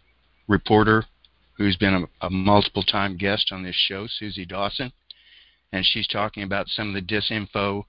[0.47, 1.05] reporter
[1.57, 4.91] who's been a, a multiple time guest on this show, Suzie Dawson,
[5.71, 7.83] and she's talking about some of the disinfo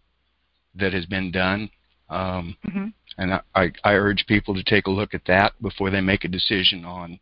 [0.74, 1.70] that has been done
[2.12, 2.86] um, mm-hmm.
[3.18, 6.28] And I, I urge people to take a look at that before they make a
[6.28, 7.18] decision on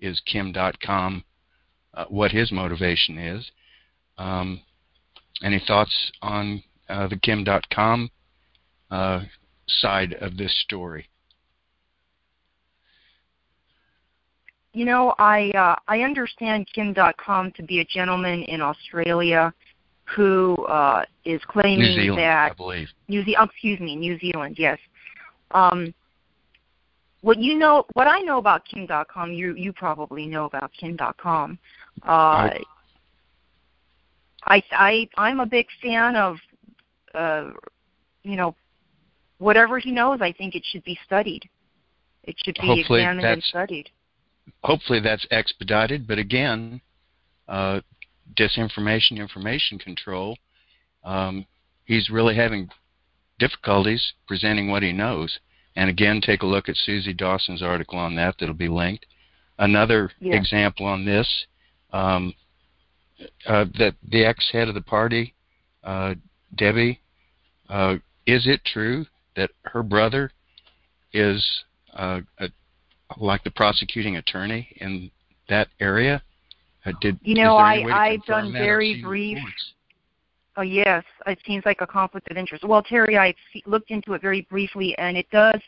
[0.00, 1.24] is Kim Dotcom
[1.94, 3.50] uh, what his motivation is.
[4.18, 4.60] Um,
[5.42, 8.10] any thoughts on uh, the Kim Dotcom
[8.90, 9.22] uh,
[9.66, 11.08] side of this story?
[14.74, 19.52] You know, I uh, I understand Kim Dotcom to be a gentleman in Australia
[20.14, 22.88] who uh, is claiming New Zealand, that I believe.
[23.08, 24.78] New Zealand, oh, excuse me, New Zealand, yes.
[25.52, 25.94] Um,
[27.20, 30.96] what you know, what I know about Kim Dotcom, you you probably know about Kim
[30.96, 31.58] Dotcom.
[32.06, 32.60] Uh, I,
[34.44, 36.36] I I I'm a big fan of
[37.14, 37.50] uh,
[38.22, 38.54] you know,
[39.38, 41.48] whatever he knows, I think it should be studied.
[42.24, 43.88] It should be Hopefully examined and studied.
[44.62, 46.06] hopefully that's expedited.
[46.06, 46.80] But again,
[47.48, 47.80] uh,
[48.34, 50.36] disinformation, information control.
[51.04, 51.46] Um,
[51.84, 52.70] he's really having
[53.38, 55.38] difficulties presenting what he knows.
[55.76, 58.36] And again, take a look at Suzie Dawson's article on that.
[58.38, 59.06] That'll be linked.
[59.58, 60.34] Another Yeah.
[60.34, 61.46] example on this:
[61.92, 62.34] um,
[63.46, 65.34] uh, that the ex-head of the party,
[65.82, 66.14] uh,
[66.54, 67.00] Debbie,
[67.68, 70.32] uh, is it true that her brother
[71.12, 71.64] is
[71.94, 72.50] uh, a,
[73.16, 75.10] like the prosecuting attorney in
[75.48, 76.22] that area?
[76.88, 79.38] Uh, did You know, I- any way to I've done very brief-
[80.56, 82.64] Oh yes, it seems like a conflict of interest.
[82.64, 83.32] Well, Terry, I
[83.64, 85.60] looked into it very briefly, and it does.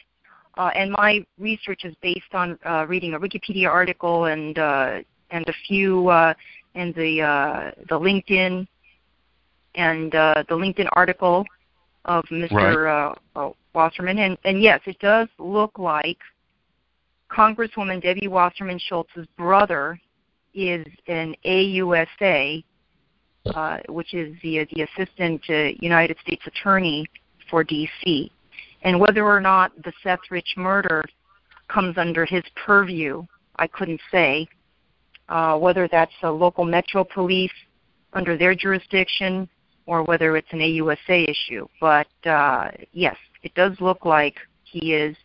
[0.59, 4.98] Uh, and my research is based on uh, reading a Wikipedia article and uh,
[5.30, 6.35] and a few uh,
[6.74, 8.66] and the uh, the LinkedIn
[9.76, 11.44] and uh, the LinkedIn article
[12.06, 13.14] of Mr.
[13.37, 14.18] Uh, uh, Wasserman.
[14.18, 16.18] And and yes, it does look like
[17.30, 20.00] Congresswoman Debbie Wasserman Schultz's brother
[20.54, 22.64] is an AUSA
[23.46, 27.06] uh, which is the the assistant uh, United States Attorney
[27.48, 28.30] for D.C.
[28.82, 31.04] And whether or not the Seth Rich murder
[31.68, 33.24] comes under his purview,
[33.56, 34.48] I couldn't say.
[35.28, 37.52] Uh, whether that's a local Metro Police
[38.14, 39.48] under their jurisdiction
[39.86, 41.68] or whether it's an AUSA issue.
[41.80, 45.16] But uh, yes, it does look like he is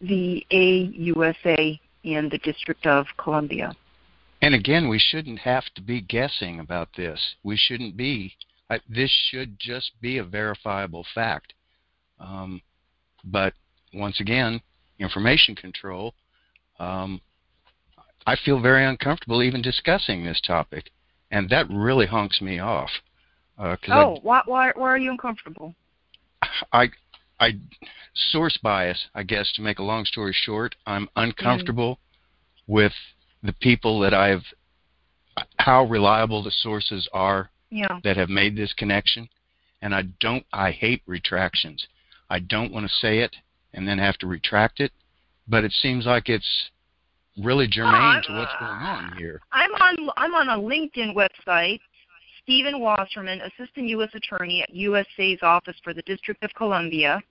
[0.00, 3.74] the AUSA in the District of Columbia.
[4.42, 7.36] And again, we shouldn't have to be guessing about this.
[7.44, 8.36] We shouldn't be.
[8.68, 11.54] I, this should just be a verifiable fact.
[12.18, 12.60] Um,
[13.24, 13.54] but
[13.94, 14.60] once again,
[14.98, 16.14] information control.
[16.80, 17.20] Um,
[18.26, 20.90] I feel very uncomfortable even discussing this topic,
[21.30, 22.90] and that really honks me off.
[23.56, 25.74] Uh, Oh, why, why, why are you uncomfortable?
[26.42, 26.90] I, I,
[27.38, 27.58] I
[28.30, 29.52] source bias, I guess.
[29.52, 32.00] To make a long story short, I'm uncomfortable
[32.66, 32.92] with
[33.42, 34.44] the people that I've,
[35.58, 38.00] how reliable the sources are Yeah.
[38.04, 39.28] that have made this connection,
[39.80, 40.46] and I don't.
[40.52, 41.86] I hate retractions.
[42.30, 43.34] I don't want to say it
[43.74, 44.92] and then have to retract it,
[45.48, 46.70] but it seems like it's
[47.42, 49.40] really germane to what's going on here.
[49.52, 51.80] I'm on I'm on a LinkedIn website.
[52.42, 54.10] Stephen Wasserman, Assistant U.S.
[54.14, 57.22] Attorney at USA's Office for the District of Columbia.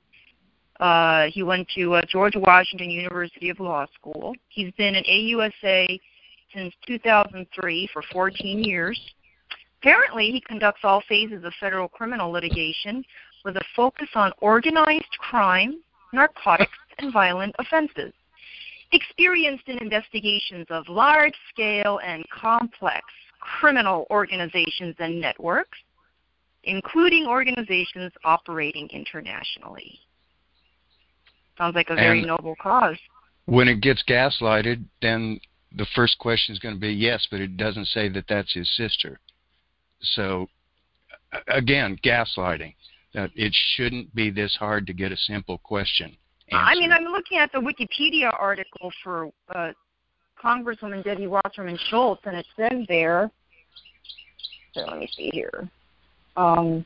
[0.81, 4.33] Uh, he went to uh, George Washington University of Law School.
[4.49, 5.99] He's been an AUSA
[6.53, 8.99] since 2003 for 14 years.
[9.79, 13.03] Apparently, he conducts all phases of federal criminal litigation
[13.45, 15.81] with a focus on organized crime,
[16.13, 18.11] narcotics, and violent offenses
[18.91, 23.05] experienced in investigations of large scale and complex
[23.39, 25.77] criminal organizations and networks,
[26.63, 29.99] including organizations operating internationally.
[31.62, 32.97] Sounds like a very And- noble cause.
[33.45, 35.39] When it gets gaslighted, then
[35.71, 38.67] the first question is going to be yes, but it doesn't say that that's his
[38.76, 39.19] sister.
[40.00, 40.50] So,
[41.47, 42.74] again, gaslighting.
[43.13, 46.17] That it shouldn't be this hard to get a simple question.
[46.52, 46.91] I mean.
[46.91, 49.74] I'm looking at the Wikipedia article for uh,
[50.43, 53.30] Congresswoman Debbie Wasserman Schultz, and it says there.
[54.74, 55.69] So let me see here.
[56.38, 56.84] Um,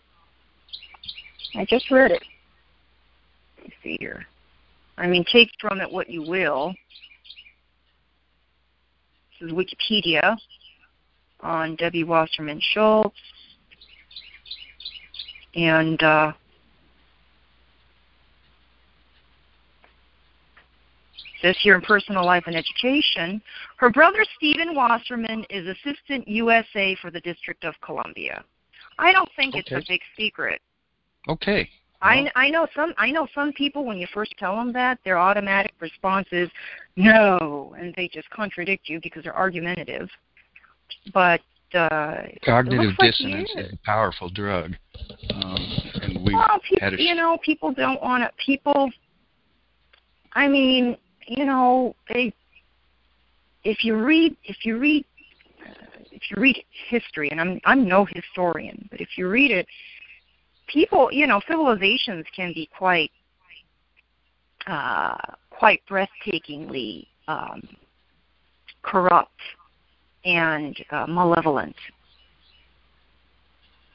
[1.55, 2.23] I just read it.
[3.57, 4.25] Let me see here.
[4.97, 6.73] I mean, take from it what you will.
[9.39, 10.37] This is Wikipedia
[11.41, 13.15] on Debbie Wasserman Schultz.
[15.55, 16.33] And uh,
[21.41, 23.41] says here in personal life and education,
[23.77, 28.43] her brother Stephen Wasserman is assistant USA for the District of Columbia.
[28.97, 30.61] I don't think it's a big secret.
[31.27, 31.69] okay.
[32.05, 35.17] I I know some I know some people when you first tell them that their
[35.17, 36.49] automatic response is
[36.95, 40.09] no, and they just contradict you because they're argumentative.
[41.13, 41.41] But
[41.73, 43.73] uh, cognitive like dissonance is is.
[43.73, 44.75] a powerful drug,
[45.33, 45.57] um,
[46.01, 48.31] and we well, had people, a you know, people don't want to.
[48.43, 48.91] People,
[50.33, 52.33] I mean, you know, they.
[53.63, 55.05] If you read, if you read,
[55.59, 59.67] uh, if you read history, and I'm I'm no historian, but if you read it,
[60.67, 63.11] people, you know, civilizations can be quite,
[64.67, 65.15] uh,
[65.49, 67.61] quite breathtakingly um,
[68.83, 69.31] corrupt
[70.23, 71.75] and uh, malevolent.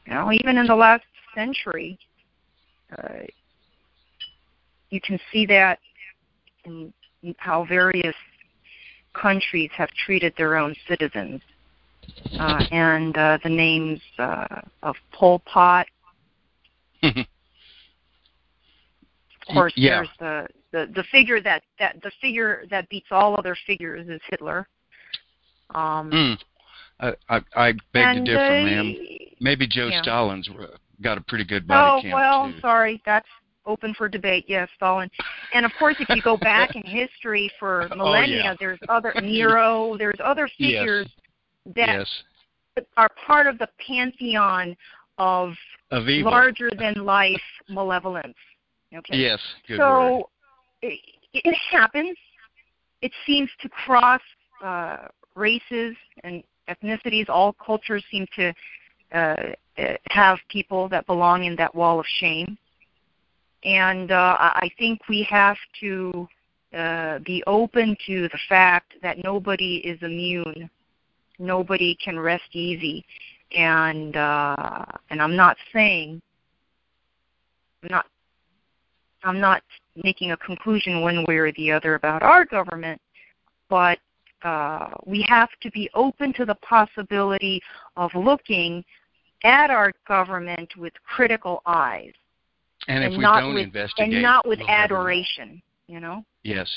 [0.07, 1.05] You know, even in the last
[1.35, 1.99] century,
[2.97, 3.25] uh,
[4.91, 5.79] you can see that
[6.64, 6.93] in
[7.39, 8.14] how various
[9.12, 11.41] countries have treated their own citizens.
[12.39, 15.87] Uh, and uh, the names uh, of Pol Pot,
[19.53, 19.96] course, yeah.
[19.96, 24.20] there's the, the the figure that that the figure that beats all other figures is
[24.28, 24.66] Hitler.
[25.74, 26.38] Um, mm.
[27.01, 28.96] I, I, I beg and, to differ, uh, ma'am.
[29.40, 30.03] Maybe Joe yeah.
[30.03, 30.48] Stalin's
[31.01, 32.61] got a pretty good body Oh count well, too.
[32.61, 33.28] sorry, that's
[33.66, 34.44] open for debate.
[34.48, 35.11] Yes, Stalin.
[35.55, 38.55] And of course, if you go back in history for Oh, millennia, yeah.
[38.59, 39.96] there's other Nero.
[39.96, 40.80] There's other Yes.
[40.80, 41.09] figures
[41.76, 42.09] that yes,
[42.96, 44.76] are part of the pantheon
[45.21, 45.53] of
[45.91, 48.35] of larger than life malevolence.
[48.97, 49.16] Okay.
[49.16, 49.41] Yes,
[49.77, 50.31] so
[50.83, 50.99] it,
[51.33, 52.16] it happens.
[53.03, 54.23] It seems to cross
[54.64, 55.95] uh, races
[56.25, 57.29] and ethnicities.
[57.29, 58.53] All cultures seem to
[59.12, 59.37] uh,
[60.09, 62.59] have people that belong in that wall of shame.
[63.62, 66.29] And uh, I I think we have to
[66.75, 70.71] uh, be open to the fact that nobody is immune.
[71.39, 73.05] Nobody can rest easy.
[73.57, 76.22] And uh, and I'm not saying
[77.82, 78.07] I'm not
[79.24, 79.62] I'm not
[80.03, 83.01] making a conclusion one way or the other about our government,
[83.68, 83.98] but
[84.42, 87.61] uh, we have to be open to the possibility
[87.96, 88.84] of looking
[89.44, 92.12] at our government with critical eyes
[92.88, 95.62] and if and we don't with investigate, and not with adoration.
[95.86, 96.24] You know.
[96.42, 96.70] Yes.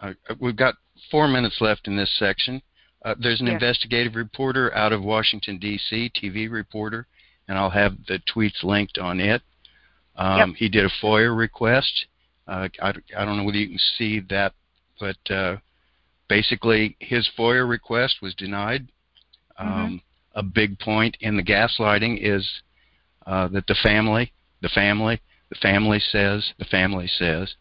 [0.00, 0.74] Uh, uh, we've got
[1.10, 2.62] four minutes left in this section.
[3.04, 3.54] Uh, there's an Yes.
[3.54, 7.06] investigative reporter out of Washington, D.C., TV reporter,
[7.48, 9.42] and I'll have the tweets linked on it.
[10.16, 12.06] Um, He did a FOIA request.
[12.48, 14.54] Uh, I, I don't know whether you can see that,
[14.98, 15.56] but uh,
[16.28, 18.88] basically his FOIA request was denied.
[19.58, 20.00] Um,
[20.34, 22.62] A big point in the gaslighting is
[23.26, 24.32] uh, that the family,
[24.62, 27.54] the family, the family says, the family says,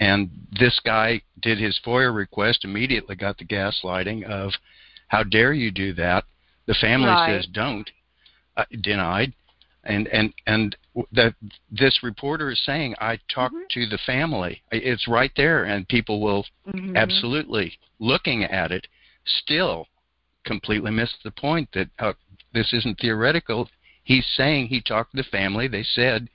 [0.00, 4.52] and this guy did his FOIA request, immediately got the gaslighting of,
[5.08, 6.24] how dare you do that?
[6.66, 7.26] The family Right.
[7.26, 7.90] says don't,
[8.56, 9.32] uh, denied.
[9.84, 10.76] And, and, and
[11.12, 11.34] that
[11.70, 13.68] this reporter is saying, I talked Mhm.
[13.70, 14.62] to the family.
[14.72, 16.96] It's right there, and people will Mhm.
[16.96, 18.86] absolutely looking at it
[19.26, 19.88] still
[20.44, 22.12] completely miss the point that uh,
[22.52, 23.68] this isn't theoretical.
[24.04, 25.68] He's saying he talked to the family.
[25.68, 26.28] They said,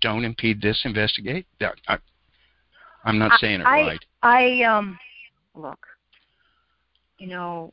[0.00, 0.84] "Don't impede this.
[0.84, 1.46] Investigate."
[1.88, 1.98] I,
[3.04, 4.04] I'm not saying it I- right.
[4.22, 4.98] I um
[5.54, 5.78] look.
[7.18, 7.70] You know,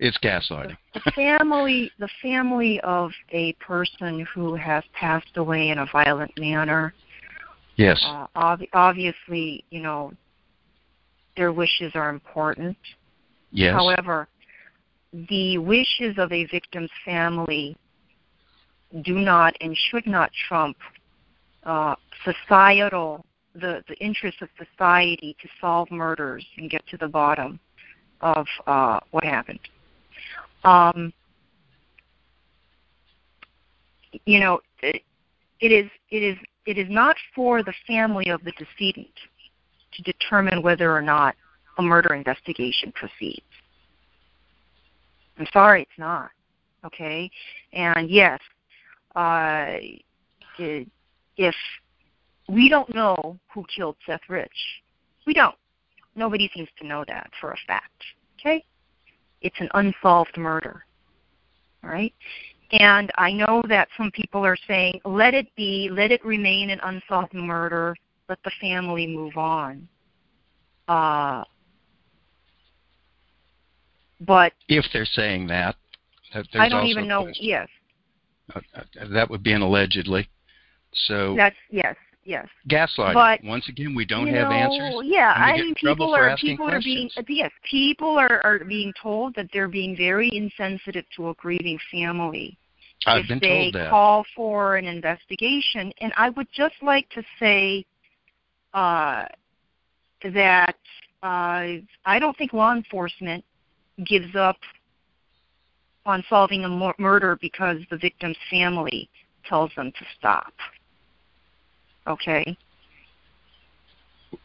[0.00, 0.76] It's gaslighting.
[0.94, 6.94] the family the family of a person who has passed away in a violent manner
[7.76, 8.02] Yes.
[8.06, 10.12] uh, ob- obviously you know
[11.36, 12.76] their wishes are important
[13.50, 13.72] yes.
[13.72, 14.28] however
[15.30, 17.76] the wishes of a victim's family
[19.02, 20.76] do not and should not trump
[21.64, 21.94] uh,
[22.24, 23.24] societal
[23.54, 27.60] the the interests of society to solve murders and get to the bottom
[28.20, 29.60] of uh, what happened
[30.64, 31.12] um,
[34.26, 35.02] you know, it,
[35.60, 36.36] it is it is
[36.66, 39.08] it is not for the family of the decedent
[39.92, 41.34] to determine whether or not
[41.78, 43.42] a murder investigation proceeds.
[45.38, 46.30] I'm sorry, it's not.
[46.84, 47.30] Okay,
[47.72, 48.40] and yes,
[49.14, 49.76] uh,
[50.58, 51.54] if
[52.48, 54.50] we don't know who killed Seth Rich,
[55.26, 55.54] we don't.
[56.14, 58.02] Nobody seems to know that for a fact.
[58.38, 58.64] Okay,
[59.40, 60.84] it's an unsolved murder.
[61.84, 62.14] All right.
[62.72, 66.80] And I know that some people are saying, let it be, let it remain an
[66.82, 67.94] unsolved murder,
[68.28, 69.86] let the family move on.
[70.88, 71.44] Uh,
[74.20, 75.76] but If they're saying that,
[76.54, 77.28] I don't even know.
[77.38, 77.68] Yes,
[78.54, 78.82] Uh, uh,
[79.12, 80.28] that would be an allegedly.
[81.06, 82.46] So that's yes, yes.
[82.68, 83.14] gaslighting.
[83.14, 85.04] but, Once again, we don't you have know, answers.
[85.04, 89.48] Yeah, I mean, people are people are being yes, people are are being told that
[89.52, 92.56] they're being very insensitive to a grieving family.
[93.06, 95.92] I've if they call for an investigation.
[96.00, 97.84] And I would just like to say
[98.74, 99.24] uh,
[100.22, 100.76] that
[101.22, 103.44] uh, I don't think law enforcement
[104.06, 104.56] gives up
[106.04, 109.08] on solving a mur- murder because the victim's family
[109.48, 110.52] tells them to stop.
[112.06, 112.56] Okay?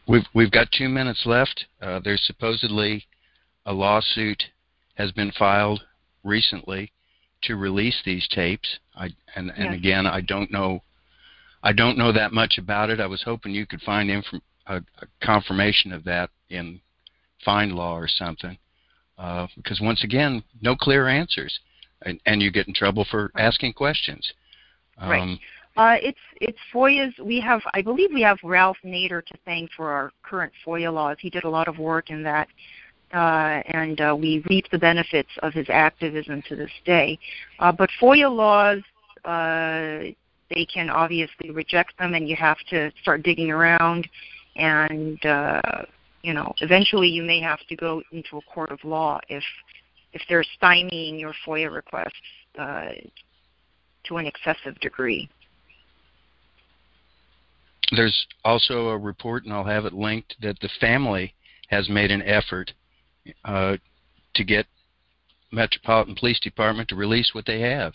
[0.06, 1.66] We've we've got two minutes left.
[1.80, 3.04] Uh, there's supposedly
[3.66, 4.42] a lawsuit
[4.94, 5.82] has been filed
[6.24, 6.92] recently
[7.42, 8.78] to release these tapes.
[8.96, 9.74] I and and Yes.
[9.74, 10.82] again, I don't know,
[11.62, 13.00] I don't know that much about it.
[13.00, 16.80] I was hoping you could find inf- a, a confirmation of that in
[17.46, 18.58] FindLaw or something,
[19.18, 21.58] uh, because once again, no clear answers,
[22.02, 24.32] and, and you get in trouble for asking questions.
[25.00, 25.38] Right.
[25.78, 27.14] Uh, it's it's FOIA's.
[27.24, 31.18] We have, I believe, we have Ralph Nader to thank for our current FOIA laws.
[31.20, 32.48] He did a lot of work in that,
[33.14, 37.16] uh, and uh, we reap the benefits of his activism to this day.
[37.60, 38.82] Uh, but FOIA laws
[39.24, 40.10] uh,
[40.52, 44.08] they can obviously reject them, and you have to start digging around.
[44.56, 45.62] And uh,
[46.22, 49.44] you know, eventually, you may have to go into a court of law if
[50.12, 52.16] if they're stymieing your FOIA requests
[52.56, 55.28] to an excessive degree.
[57.92, 61.34] There's also a report, and I'll have it linked, that the family
[61.68, 62.72] has made an effort
[63.44, 63.76] uh,
[64.34, 64.66] to get
[65.50, 67.94] Metropolitan Police Department to release what they have.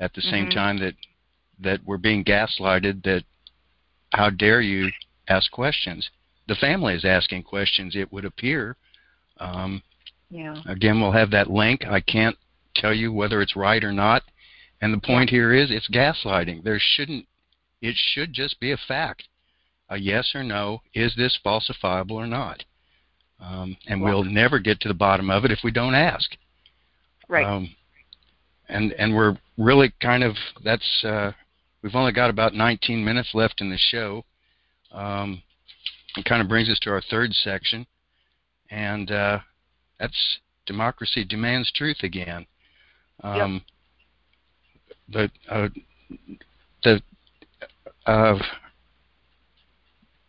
[0.00, 0.54] At the same Mhm.
[0.54, 0.94] time that
[1.62, 3.22] that we're being gaslighted, that
[4.12, 4.90] how dare you
[5.28, 6.08] ask questions?
[6.48, 7.94] The family is asking questions.
[7.94, 8.76] It would appear.
[9.38, 9.82] Um,
[10.30, 10.62] Yeah.
[10.64, 11.84] Again, we'll have that link.
[11.86, 12.38] I can't
[12.74, 14.22] tell you whether it's right or not.
[14.80, 16.62] And the point here is it's gaslighting.
[16.62, 17.26] There shouldn't
[17.80, 19.24] it should just be a fact.
[19.88, 22.64] A yes or no, is this falsifiable or not?
[23.40, 26.36] Um, and Well- never get to the bottom of it if we don't ask.
[27.28, 27.46] Right.
[27.46, 27.74] Um,
[28.68, 31.32] and and we're really kind of that's uh,
[31.82, 34.24] we've only got about 19 minutes left in the show.
[34.92, 35.42] Um,
[36.16, 37.86] it kind of brings us to our third section,
[38.70, 39.38] and uh,
[39.98, 42.46] that's democracy demands truth again.
[43.22, 43.62] Um,
[45.08, 45.68] But uh,
[46.84, 47.02] the
[48.10, 48.38] uh,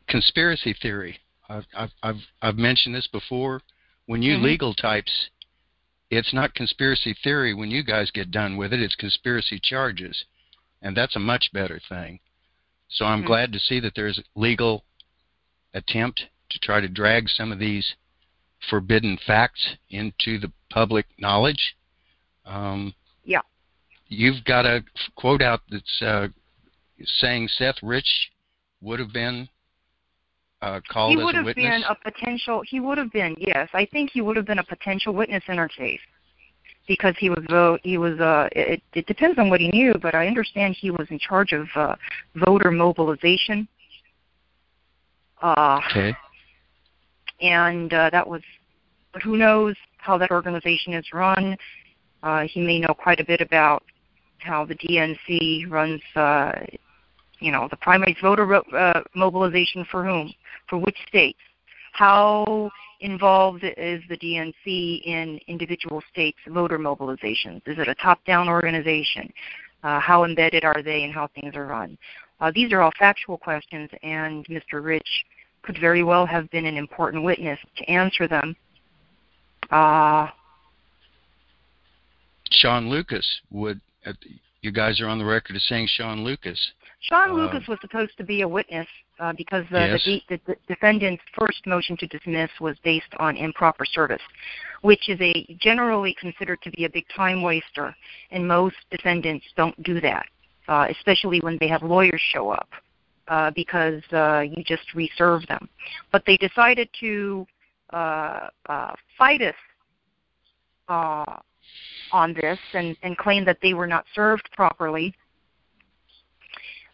[0.08, 1.18] conspiracy theory.
[1.50, 3.62] I've, I've I've I've mentioned this before.
[4.06, 4.44] When you Mhm.
[4.44, 5.30] legal types,
[6.10, 8.82] it's not conspiracy theory when you guys get done with it.
[8.82, 10.26] It's conspiracy charges,
[10.82, 12.20] and that's a much better thing.
[12.90, 13.28] So I'm Mhm.
[13.28, 14.86] glad to see that there's a legal
[15.74, 17.96] attempt to try to drag some of these
[18.70, 21.76] forbidden facts into the public knowledge.
[22.46, 23.42] Um, Yeah.
[24.08, 24.84] You've got a
[25.16, 26.28] quote out that's uh,
[27.06, 28.32] saying Seth Rich
[28.82, 29.48] would have been
[30.62, 31.66] uh, called he as would a have witness.
[31.66, 32.62] been a potential.
[32.68, 33.70] He would have been yes.
[33.74, 36.00] I think he would have been a potential witness in our case
[36.88, 37.80] because he was vote.
[37.84, 38.20] He was.
[38.20, 41.54] Uh, it, it depends on what he knew, but I understand he was in charge
[41.54, 41.96] of uh,
[42.36, 43.68] voter mobilization.
[45.42, 46.16] Uh, okay.
[47.42, 48.42] and uh, that was.
[49.14, 51.58] But who knows how that organization is run?
[52.24, 53.84] Uh, he may know quite a bit about
[54.40, 56.02] how the DNC runs.
[56.16, 56.52] Uh,
[57.42, 60.34] you know, the primary voter uh, mobilization for whom?
[60.70, 61.40] For which states?
[61.92, 62.72] How
[63.02, 67.62] involved is the DNC in individual states' voter mobilizations?
[67.68, 69.34] Is it a top-down organization?
[69.84, 71.98] Uh, how embedded are they in how things are run?
[72.40, 74.84] Uh, these are all factual questions, and Mr.
[74.84, 75.26] Rich
[75.64, 78.56] could very well have been an important witness to answer them.
[79.72, 80.28] Uh,
[82.52, 83.82] Sean Lucas would.
[84.62, 86.60] You guys are on the record as saying Sean Lucas.
[87.02, 88.88] Sean Uh, Lucas was supposed to be a witness
[89.20, 90.04] uh, because the, Yes.
[90.06, 94.22] the, de- the, the defendant's first motion to dismiss was based on improper service,
[94.82, 97.96] which is a generally considered to be a big time waster,
[98.30, 100.28] and most defendants don't do that,
[100.68, 102.70] uh, especially when they have lawyers show up,
[103.30, 105.68] uh, because uh, you just reserve them.
[106.12, 107.48] But they decided to
[107.92, 109.56] uh, uh, fight us
[110.88, 111.40] uh,
[112.12, 115.14] on this and, and claim that they were not served properly.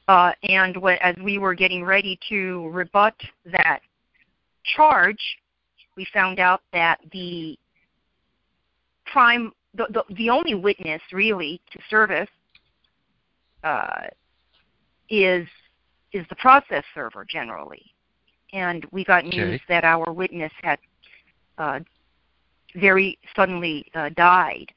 [0.07, 3.15] Uh, and as we were getting ready to rebut
[3.45, 3.79] that
[4.75, 5.19] charge,
[5.97, 7.57] we found out that the
[9.05, 12.29] prime, the, the, the only witness really to service
[13.63, 14.03] uh,
[15.09, 15.47] is
[16.13, 17.83] is the process server generally,
[18.53, 19.61] and we got news Okay.
[19.67, 20.79] that our witness had
[21.57, 21.79] uh,
[22.75, 24.71] very suddenly uh, died.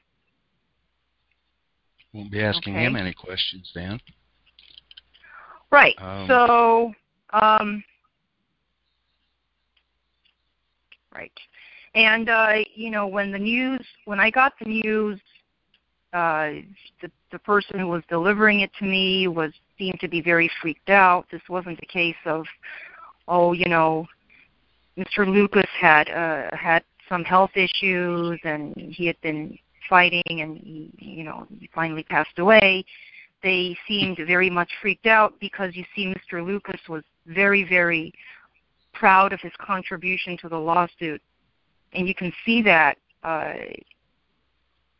[2.12, 4.00] Won't be asking him any questions then.
[5.70, 5.94] Right.
[5.98, 6.92] Um, so,
[7.32, 7.84] um,
[11.14, 11.32] right.
[11.94, 15.20] And uh, you know, when the news, when I got the news,
[16.12, 16.50] uh,
[17.00, 20.90] the the person who was delivering it to me was seemed to be very freaked
[20.90, 21.26] out.
[21.30, 22.44] This wasn't a case of,
[23.28, 24.06] oh, you know,
[24.98, 25.26] Mr.
[25.26, 29.58] Lucas had uh, had some health issues and he had been
[29.90, 32.84] fighting and he, you know he finally passed away
[33.42, 36.44] they seemed very much freaked out because you see Mr.
[36.44, 38.12] Lucas was very, very
[38.92, 41.22] proud of his contribution to the lawsuit.
[41.92, 43.54] And you can see that uh,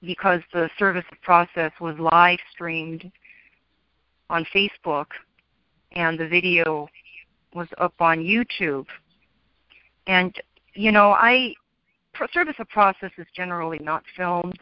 [0.02, 3.10] because the service of process was live streamed
[4.30, 5.06] on Facebook
[5.92, 6.88] and the video
[7.52, 8.86] was up on YouTube.
[10.06, 10.34] And,
[10.74, 11.54] you know, I,
[12.32, 14.58] service of process is generally not filmed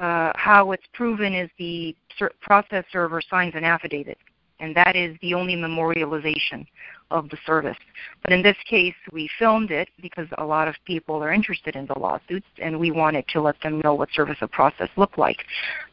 [0.00, 1.96] uh, how it's proven is the
[2.40, 4.18] process server signs an affidavit,
[4.60, 6.66] and that is the only memorialization
[7.10, 7.76] of the service.
[8.22, 11.86] But in this case, we filmed it because a lot of people are interested in
[11.86, 15.44] the lawsuits, and we wanted to let them know what service of process looked like.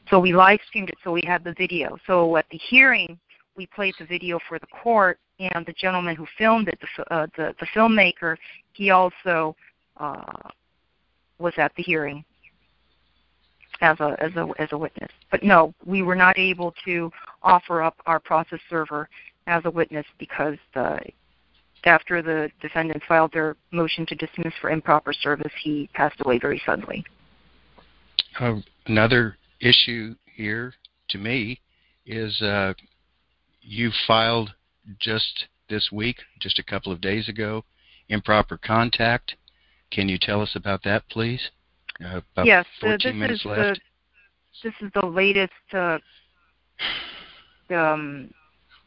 [0.10, 1.98] So we live streamed it, so we had the video.
[2.08, 3.18] So at the hearing,
[3.56, 7.28] we played the video for the court, and the gentleman who filmed it, the uh,
[7.38, 8.38] the, the filmmaker,
[8.74, 9.56] he also
[9.98, 10.50] uh,
[11.40, 12.24] was at the hearing
[13.82, 15.12] as a as a as a witness.
[15.32, 17.12] But no, we were not able to
[17.42, 19.10] offer up our process server
[19.48, 21.00] as a witness because the
[21.86, 26.62] after the defendant filed their motion to dismiss for improper service, he passed away very
[26.66, 27.04] suddenly.
[28.40, 28.56] Uh,
[28.86, 30.74] another issue here
[31.10, 31.60] to me
[32.06, 32.74] is uh,
[33.62, 34.54] you filed
[35.00, 37.64] just this week, just a couple of days ago,
[38.10, 39.36] improper contact.
[39.92, 41.50] Can you tell us about that, please?
[42.04, 43.58] Uh, yes, 14 uh, this is left.
[43.58, 43.80] the
[44.64, 45.98] this is the latest uh,
[47.70, 48.30] um,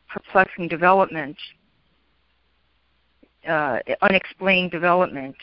[0.09, 1.37] perplexing development,
[3.49, 5.37] uh, unexplained development.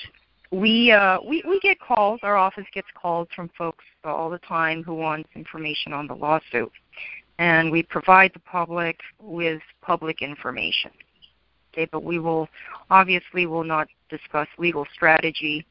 [0.52, 2.20] We, uh, we we get calls.
[2.24, 6.72] Our office gets calls from folks all the time who want information on the lawsuit,
[7.40, 10.92] and we provide the public with public information.
[11.74, 12.48] Okay, but we will
[12.92, 15.66] obviously will not discuss legal strategy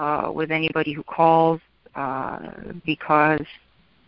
[0.00, 1.60] uh, with anybody who calls
[1.94, 2.38] uh,
[2.86, 3.44] because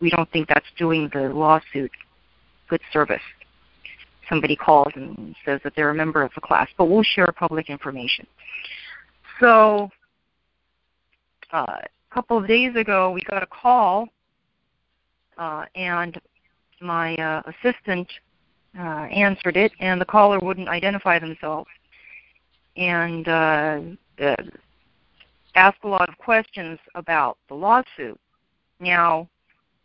[0.00, 1.90] we don't think that's doing the lawsuit
[2.68, 3.20] good service.
[4.28, 7.68] Somebody calls and says that they're a member of the class, but we'll share public
[7.68, 8.26] information.
[9.38, 9.90] So
[11.52, 14.08] uh, a couple of days ago, we got a call,
[15.36, 16.18] uh, and
[16.80, 18.08] my uh, assistant
[18.78, 21.68] uh, answered it, and the caller wouldn't identify themselves,
[22.78, 23.80] and uh,
[25.54, 28.18] asked a lot of questions about the lawsuit.
[28.80, 29.28] Now,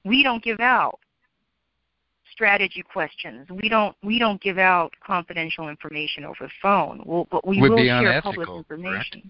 [0.03, 0.99] we don't give out
[2.31, 3.47] strategy questions.
[3.49, 7.01] We don't we don't give out confidential information over the phone.
[7.05, 8.71] We'll, but we Would will share public correct?
[8.71, 9.29] information.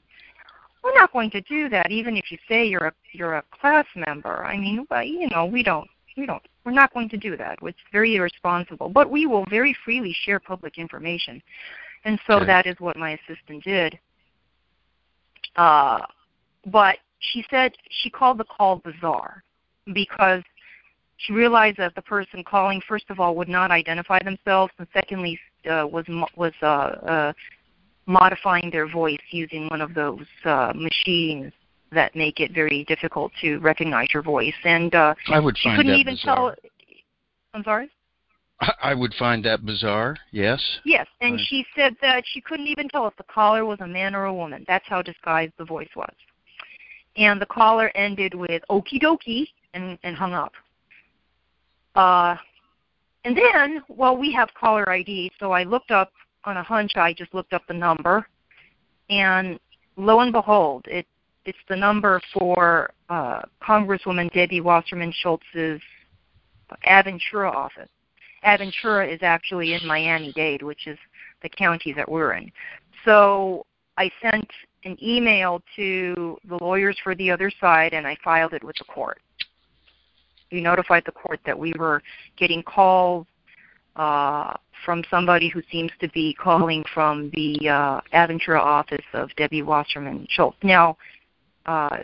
[0.83, 3.85] We're not going to do that, even if you say you're a you're a class
[3.95, 4.45] member.
[4.45, 7.59] I mean, well, you know, we don't we don't we're not going to do that.
[7.61, 8.89] It's very irresponsible.
[8.89, 11.41] But we will very freely share public information,
[12.05, 13.97] and so that is what my assistant did.
[15.55, 15.99] Uh,
[16.66, 19.43] but she said she called the call bizarre
[19.93, 20.43] because
[21.18, 25.39] she realized that the person calling, first of all, would not identify themselves, and secondly,
[25.70, 26.05] uh, was
[26.36, 27.34] was uh, uh,
[28.05, 31.51] modifying their voice using one of those uh, machines
[31.91, 34.53] that make it very difficult to recognize your voice.
[34.64, 36.36] And uh, I would she find couldn't that even bizarre.
[36.36, 36.55] tell.
[37.53, 37.89] I'm sorry.
[38.62, 40.18] I I would find that bizarre.
[40.32, 40.62] Yes.
[40.86, 41.45] Yes, and Right.
[41.47, 44.34] she said that she couldn't even tell if the caller was a man or a
[44.34, 44.66] woman.
[44.68, 46.14] That's how disguised the voice was.
[47.18, 50.53] And the caller ended with "okie dokie" and, and hung up.
[51.95, 52.36] Uh,
[53.26, 56.11] and then, well, we have caller ID, so I looked up
[56.45, 56.91] on a hunch.
[56.95, 58.28] I just looked up the number,
[59.09, 59.59] and
[59.97, 61.05] lo and behold, it
[61.45, 65.82] it's the number for uh, Congresswoman Debbie Wasserman Schultz's
[66.86, 67.89] Aventura office.
[68.45, 70.97] Aventura is actually in Miami-Dade, which is
[71.41, 72.51] the county that we're in.
[73.05, 73.65] So
[73.97, 74.49] I sent
[74.88, 78.85] an email to the lawyers for the other side, and I filed it with the
[78.85, 79.19] court.
[80.51, 82.01] We notified the court that we were
[82.38, 83.27] getting calls
[83.97, 84.53] uh,
[84.85, 90.25] from somebody who seems to be calling from the uh, Aventura office of Debbie Wasserman
[90.29, 90.57] Schultz.
[90.63, 90.97] Now,
[91.65, 91.97] uh,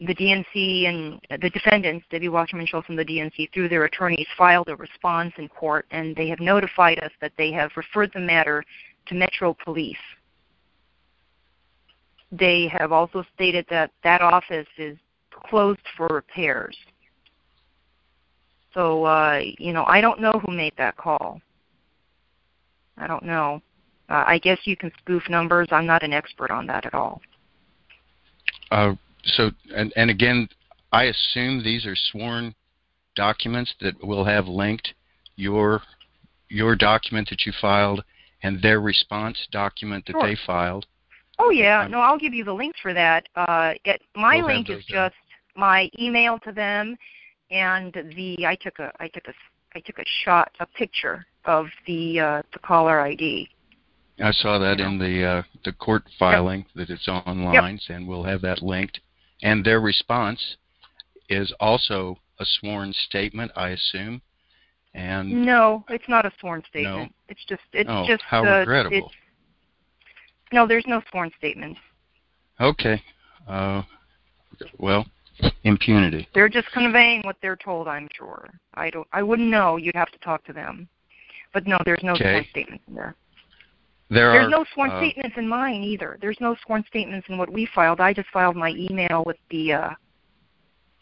[0.00, 4.68] the DNC and the defendants, Debbie Wasserman Schultz and the DNC, through their attorneys, filed
[4.68, 8.62] a response in court, and they have notified us that they have referred the matter
[9.06, 9.96] to Metro Police.
[12.38, 14.96] They have also stated that that office is
[15.30, 16.76] closed for repairs.
[18.72, 21.40] So, uh, you know, I don't know who made that call.
[22.98, 23.62] I don't know.
[24.08, 25.68] Uh, I guess you can spoof numbers.
[25.70, 27.22] I'm not an expert on that at all.
[28.70, 30.48] Uh, so, and, and again,
[30.92, 32.54] I assume these are sworn
[33.14, 34.92] documents that will have linked
[35.36, 35.82] your
[36.48, 38.04] your document that you filed
[38.42, 40.22] and their response document that Sure.
[40.22, 40.86] they filed.
[41.38, 43.28] Oh yeah, no, I'll give you the links for that.
[43.34, 45.10] Uh, it, my We'll link is then.
[45.10, 45.14] just
[45.56, 46.96] my email to them,
[47.50, 49.34] and the I took a I took a
[49.74, 53.48] I took a shot a picture of the uh, the caller ID.
[54.22, 58.22] I saw that You in the uh, the court filing that it's online, and we'll
[58.22, 59.00] have that linked.
[59.42, 60.56] And their response
[61.28, 64.22] is also a sworn statement, I assume.
[64.94, 66.96] And No, it's not a sworn statement.
[66.96, 67.08] No.
[67.28, 69.10] It's just it's oh, just how regrettable.
[70.54, 71.80] No, there's no sworn statements.
[72.60, 73.02] Okay.
[73.48, 73.82] Uh,
[74.78, 75.04] well,
[75.64, 76.28] impunity.
[76.32, 77.88] They're just conveying what they're told.
[77.88, 78.48] I'm sure.
[78.74, 79.08] I don't.
[79.12, 79.78] I wouldn't know.
[79.78, 80.88] You'd have to talk to them.
[81.52, 82.30] But no, there's no Okay.
[82.30, 83.16] sworn statements in there.
[84.10, 86.18] There There's are no sworn uh, statements in mine either.
[86.20, 88.00] There's no sworn statements in what we filed.
[88.00, 89.90] I just filed my email with the uh,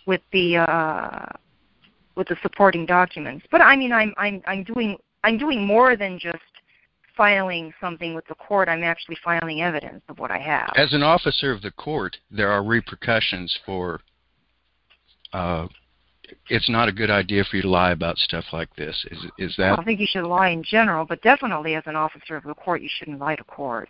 [0.06, 1.26] with the uh,
[2.16, 3.44] with the supporting documents.
[3.50, 6.51] But I mean, I'm I'm I'm doing I'm doing more than just
[7.16, 8.68] filing something with the court.
[8.68, 10.72] I'm actually filing evidence of what I have.
[10.76, 14.00] As an officer of the court, there are repercussions for.
[15.32, 15.66] Uh,
[16.48, 19.04] it's not a good idea for you to lie about stuff like this.
[19.10, 19.78] Is is that?
[19.78, 22.82] I think you should lie in general, but definitely as an officer of the court,
[22.82, 23.88] you shouldn't lie to court.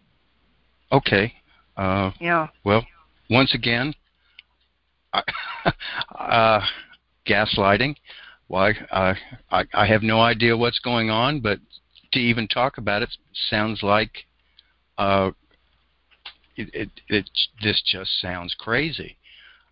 [0.90, 1.32] Okay.
[1.76, 2.48] Uh, Yeah.
[2.64, 2.84] well,
[3.30, 3.94] once again,
[5.12, 5.22] I,
[6.18, 6.60] uh,
[7.26, 7.96] gaslighting.
[8.48, 8.72] Why?
[8.90, 9.14] Uh,
[9.50, 11.58] I I have no idea what's going on, but
[12.12, 13.16] to even talk about it
[13.50, 14.24] sounds like
[14.98, 15.30] uh,
[16.56, 17.30] it, it, it
[17.62, 19.16] this just sounds crazy.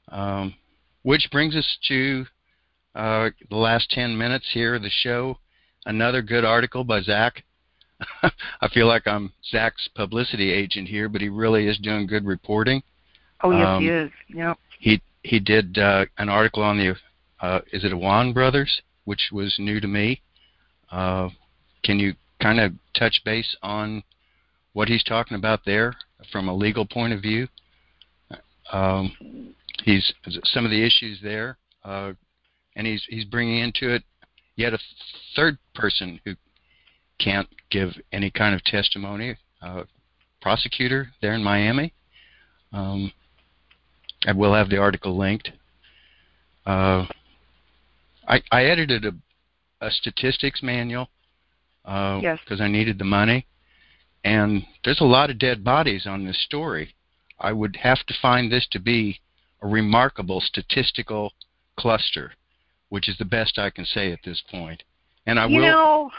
[0.09, 0.55] Um,
[1.03, 2.27] which brings us to
[2.95, 5.39] uh, the last 10 minutes here of the show.
[5.87, 7.45] Another good article by Zach.
[8.61, 12.83] I feel like I'm Zach's publicity agent here, but he really is doing good reporting.
[13.43, 14.11] Oh yes, Um, he is.
[14.29, 14.55] Yeah.
[14.79, 16.97] He he did uh, an article on the
[17.41, 20.21] uh, is it a Awan brothers, which was new to me.
[20.91, 21.29] Uh,
[21.83, 24.03] can you kind of touch base on
[24.73, 25.95] what he's talking about there
[26.33, 27.49] from a legal point of view?
[28.73, 30.13] Um, he's
[30.45, 32.13] some of the issues there, uh,
[32.77, 34.03] and he's he's bringing into it
[34.57, 34.79] yet a
[35.35, 36.35] third person who
[37.19, 39.37] can't give any kind of testimony.
[39.61, 39.85] Uh,
[40.41, 41.93] prosecutor there in Miami.
[42.73, 43.13] Um,
[44.27, 45.51] I will have the article linked.
[46.67, 47.07] Uh,
[48.27, 49.13] I, I edited a,
[49.81, 51.09] a statistics manual
[51.85, 52.61] because Yes.
[52.61, 53.47] I needed the money,
[54.25, 56.95] and there's a lot of dead bodies on this story.
[57.39, 59.21] I would have to find this to be
[59.63, 61.33] a remarkable statistical
[61.77, 62.33] cluster,
[62.91, 64.83] which is the best I can say at this point.
[65.27, 65.67] And I you will.
[65.67, 66.11] know,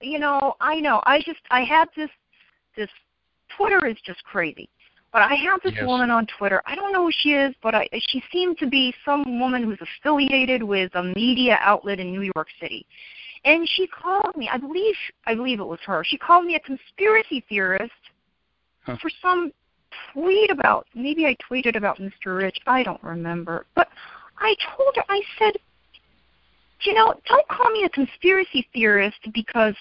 [0.00, 1.02] you know, I know.
[1.06, 2.10] I just I had this
[2.76, 2.90] this
[3.56, 4.68] Twitter is just crazy.
[5.12, 5.86] But I have this Yes.
[5.86, 6.62] woman on Twitter.
[6.66, 9.80] I don't know who she is, but I, she seemed to be some woman who's
[9.80, 12.86] affiliated with a media outlet in New York City.
[13.44, 14.48] And she called me.
[14.52, 14.94] I believe
[15.26, 16.04] I believe it was her.
[16.04, 17.92] She called me a conspiracy theorist
[18.82, 18.96] Huh.
[19.00, 19.52] for some
[20.12, 22.36] tweet about maybe I tweeted about Mr.
[22.36, 22.58] Rich.
[22.66, 23.66] I don't remember.
[23.74, 23.88] But
[24.38, 25.54] I told her I said,
[26.82, 29.74] you know, don't call me a conspiracy theorist because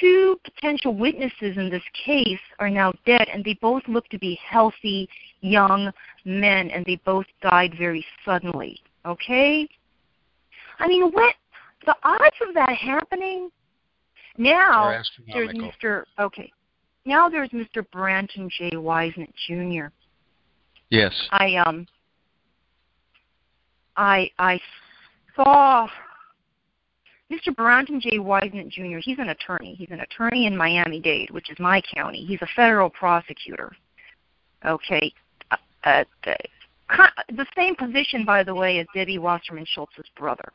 [0.00, 4.38] two potential witnesses in this case are now dead and they both look to be
[4.48, 5.08] healthy
[5.40, 5.90] young
[6.24, 8.80] men and they both died very suddenly.
[9.04, 9.68] Okay?
[10.78, 11.34] I mean, what
[11.84, 13.50] the odds of that happening
[14.36, 15.54] now there's.
[15.54, 16.04] Mr.
[16.18, 16.52] Okay.
[17.06, 17.84] Now there's Mr.
[17.94, 18.76] Branton J.
[18.76, 19.86] Wiseman Jr.
[20.90, 21.12] Yes.
[21.30, 21.86] I um
[23.96, 24.60] I I
[25.36, 25.86] saw
[27.30, 27.54] Mr.
[27.54, 28.18] Branton J.
[28.18, 28.98] Wiseman Jr.
[29.00, 29.74] He's an attorney.
[29.74, 32.24] He's an attorney in Miami-Dade, which is my county.
[32.24, 33.72] He's a federal prosecutor.
[34.64, 35.12] Okay,
[35.50, 36.36] uh, uh, the,
[37.34, 40.52] the same position, by the way, as Debbie Wasserman Schultz's brother.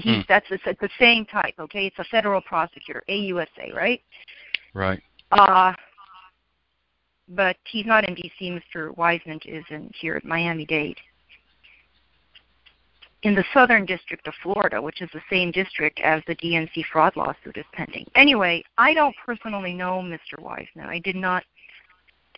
[0.00, 0.20] He's Hmm.
[0.28, 1.54] that's the, the same type.
[1.58, 4.02] Okay, it's a federal prosecutor, AUSA, right?
[4.72, 5.02] Right.
[5.30, 5.72] Uh,
[7.28, 8.50] but he's not in D.C.
[8.50, 8.96] Mr.
[8.96, 10.98] Wiseman is in here at Miami-Dade.
[13.22, 17.16] In the Southern District of Florida, which is the same district as the DNC fraud
[17.16, 18.06] lawsuit is pending.
[18.14, 20.38] Anyway, I don't personally know Mr.
[20.38, 20.86] Wiseman.
[20.86, 21.42] I did not.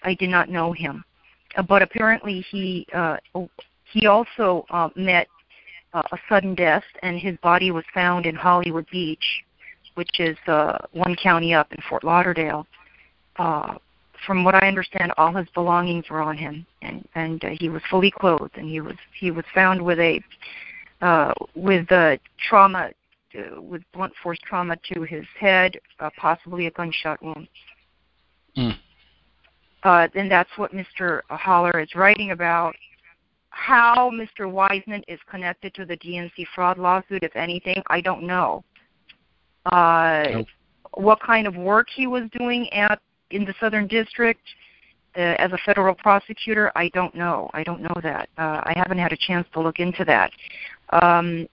[0.02, 1.02] I did not know him,
[1.56, 3.16] uh, but apparently he uh,
[3.92, 5.26] he also uh, met
[5.96, 9.42] uh, a sudden death, and his body was found in Hollywood Beach,
[9.94, 12.66] which is uh, one county up in Fort Lauderdale.
[13.36, 13.76] Uh,
[14.26, 17.82] from what I understand, all his belongings were on him, and and uh, he was
[17.90, 20.22] fully clothed, and he was he was found with a
[21.00, 22.16] uh, with uh,
[22.46, 22.90] trauma,
[23.38, 27.48] uh, with blunt force trauma to his head, uh, possibly a gunshot wound.
[28.56, 28.76] Mm.
[29.82, 31.20] Uh, and that's what Mr.
[31.28, 32.74] Haller is writing about.
[33.56, 34.48] How Mr.
[34.50, 38.62] Wiseman is connected to the DNC fraud lawsuit, if anything, I don't know.
[39.64, 40.46] Uh, Nope.
[40.92, 43.00] What kind of work he was doing at
[43.30, 44.40] in the Southern District
[45.16, 47.50] uh, as a federal prosecutor, I don't know.
[47.54, 48.28] I don't know that.
[48.38, 50.30] Uh, I haven't had a chance to look into that.
[50.90, 51.48] Um,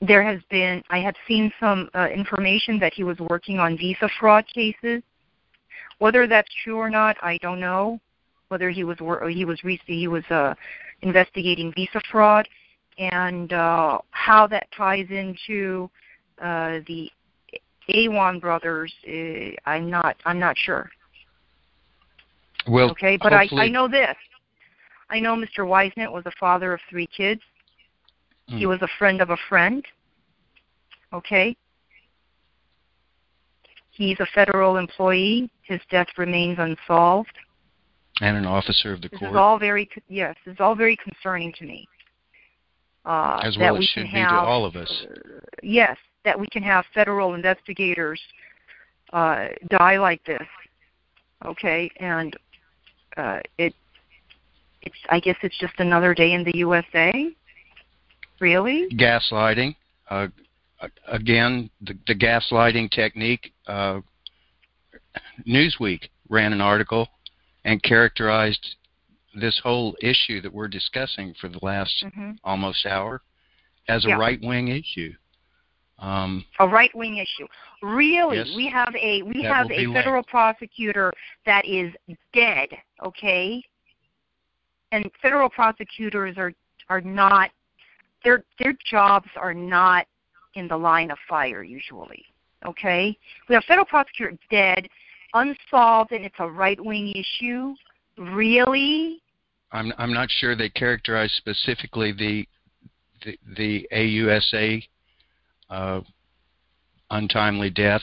[0.00, 4.08] there has been, I have seen some uh, information that he was working on visa
[4.20, 5.02] fraud cases.
[5.98, 7.98] Whether that's true or not, I don't know.
[8.48, 8.98] Whether he was
[9.30, 10.54] he was he was uh,
[11.02, 12.48] investigating visa fraud,
[12.98, 15.88] and uh, how that ties into
[16.42, 17.10] uh, the
[17.94, 20.90] Awan brothers, uh, I'm not I'm not sure.
[22.66, 24.16] Well, Okay, but I, hopefully- I know this.
[25.10, 25.66] I know Mr.
[25.66, 27.40] Wiseman was a father of three kids.
[28.46, 28.68] He Mm.
[28.68, 29.84] was a friend of a friend.
[31.14, 31.56] Okay.
[33.90, 35.50] He's a federal employee.
[35.62, 37.32] His death remains unsolved.
[38.20, 40.36] And an officer of the This court, is all very yes.
[40.44, 41.88] This is all very concerning to me.
[43.04, 45.06] Uh, as that well it should be have, to all of us.
[45.08, 48.20] uh, yes, that we can have federal investigators
[49.12, 50.46] uh, die like this.
[51.44, 52.36] Okay, and
[53.16, 53.74] uh, it
[54.82, 57.30] it's I guess it's just another day in the USA.
[58.40, 58.88] Really?
[58.90, 59.74] Gaslighting.
[60.08, 60.28] Uh,
[61.08, 63.52] again, the, the gaslighting technique.
[63.66, 64.00] Uh,
[65.46, 67.08] Newsweek ran an article
[67.68, 68.76] and characterized
[69.38, 72.30] this whole issue that we're discussing for the last mm-hmm.
[72.42, 73.20] almost hour
[73.88, 74.16] as a yeah.
[74.16, 75.12] right wing issue.
[75.98, 77.46] Um, a right wing issue.
[77.82, 81.12] Really, yes, we have a we have a federal prosecutor
[81.44, 81.92] that is
[82.32, 82.68] dead.
[83.04, 83.62] Okay,
[84.92, 86.52] and federal prosecutors are
[86.88, 87.50] are not
[88.24, 90.06] their their jobs are not
[90.54, 92.24] in the line of fire usually.
[92.64, 93.16] Okay,
[93.48, 94.88] we have federal prosecutor dead,
[95.34, 97.74] unsolved, and it's a right wing issue.
[98.16, 99.20] Really?
[99.72, 102.48] I'm I'm not sure they characterize specifically the
[103.24, 104.82] the, the AUSA
[105.70, 106.00] uh,
[107.10, 108.02] untimely death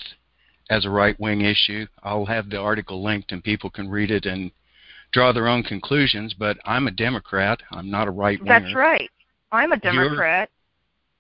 [0.70, 1.86] as a right wing issue.
[2.04, 4.52] I'll have the article linked and people can read it and
[5.12, 6.34] draw their own conclusions.
[6.34, 7.60] But I'm a Democrat.
[7.72, 8.60] I'm not a right winger.
[8.60, 9.10] That's right.
[9.52, 10.50] I'm a Democrat.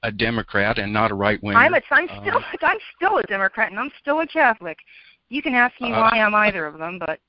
[0.03, 1.59] You're a Democrat and not a right winger.
[1.59, 4.77] I'm a, I'm uh, still I'm still a Democrat and I'm still a Catholic.
[5.29, 7.19] You can ask me uh, why I'm either of them, but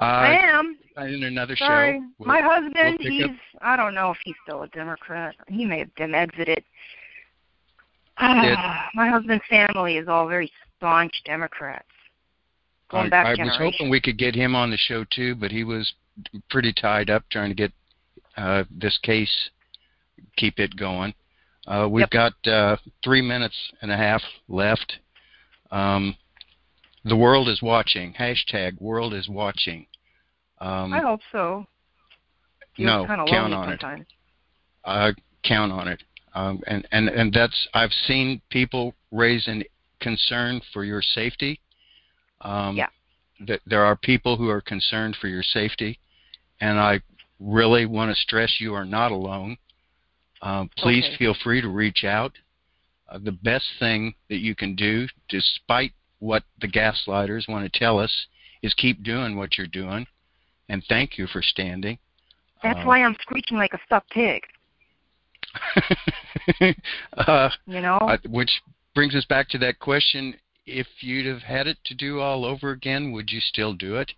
[0.00, 0.78] uh, I am.
[0.96, 1.98] In another Sorry.
[1.98, 2.06] show.
[2.18, 3.30] We'll, My husband, we'll he's up.
[3.62, 5.34] I don't know if he's still a Democrat.
[5.48, 6.64] He may have been exited.
[8.18, 11.84] Ah, my husband's family is all very staunch Democrats.
[12.90, 15.50] Going I, back I was hoping we could get him on the show too, but
[15.50, 15.92] he was
[16.50, 17.72] pretty tied up trying to get
[18.36, 19.50] uh, this case,
[20.36, 21.12] keep it going.
[21.66, 22.32] Uh, we've yep.
[22.44, 24.98] got uh, three minutes and a half left.
[25.72, 26.16] Um,
[27.06, 28.12] the world is watching.
[28.14, 29.86] Hashtag world is watching.
[30.60, 31.66] Um, I hope so.
[32.78, 34.00] no, count on sometimes.
[34.02, 34.06] it.
[34.84, 35.12] Uh,
[35.44, 36.02] count on it.
[36.34, 39.64] Um, and, and, and that's I've seen people raise an
[40.00, 41.60] concern for your safety.
[42.42, 42.88] Um, yeah.
[43.46, 45.98] That there are people who are concerned for your safety,
[46.60, 47.00] and I
[47.38, 49.58] really want to stress you are not alone.
[50.42, 51.16] Um, please okay.
[51.18, 52.32] feel free to reach out.
[53.08, 57.98] Uh, the best thing that you can do, despite what the gaslighters want to tell
[57.98, 58.26] us,
[58.62, 60.06] is keep doing what you're doing,
[60.68, 61.98] and thank you for standing.
[62.62, 64.42] That's uh, why I'm screeching like a stuck pig.
[67.16, 67.98] uh, you know,
[68.28, 68.50] which
[68.94, 70.34] brings us back to that question:
[70.66, 74.12] If you'd have had it to do all over again, would you still do it?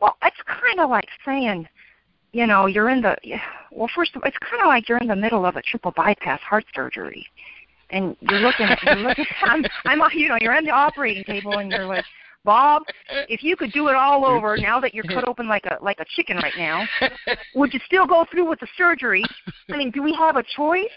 [0.00, 1.68] Well, it's kind of like saying,
[2.32, 3.16] you know, you're in the
[3.70, 3.90] well.
[3.94, 6.40] First of all, it's kind of like you're in the middle of a triple bypass
[6.40, 7.26] heart surgery,
[7.90, 9.26] and you're looking you're looking.
[9.42, 12.04] I'm, I'm, you know, you're on the operating table, and you're like,
[12.44, 12.82] Bob,
[13.28, 16.00] if you could do it all over now that you're cut open like a like
[16.00, 16.86] a chicken right now,
[17.54, 19.24] would you still go through with the surgery?
[19.70, 20.88] I mean, do we have a choice?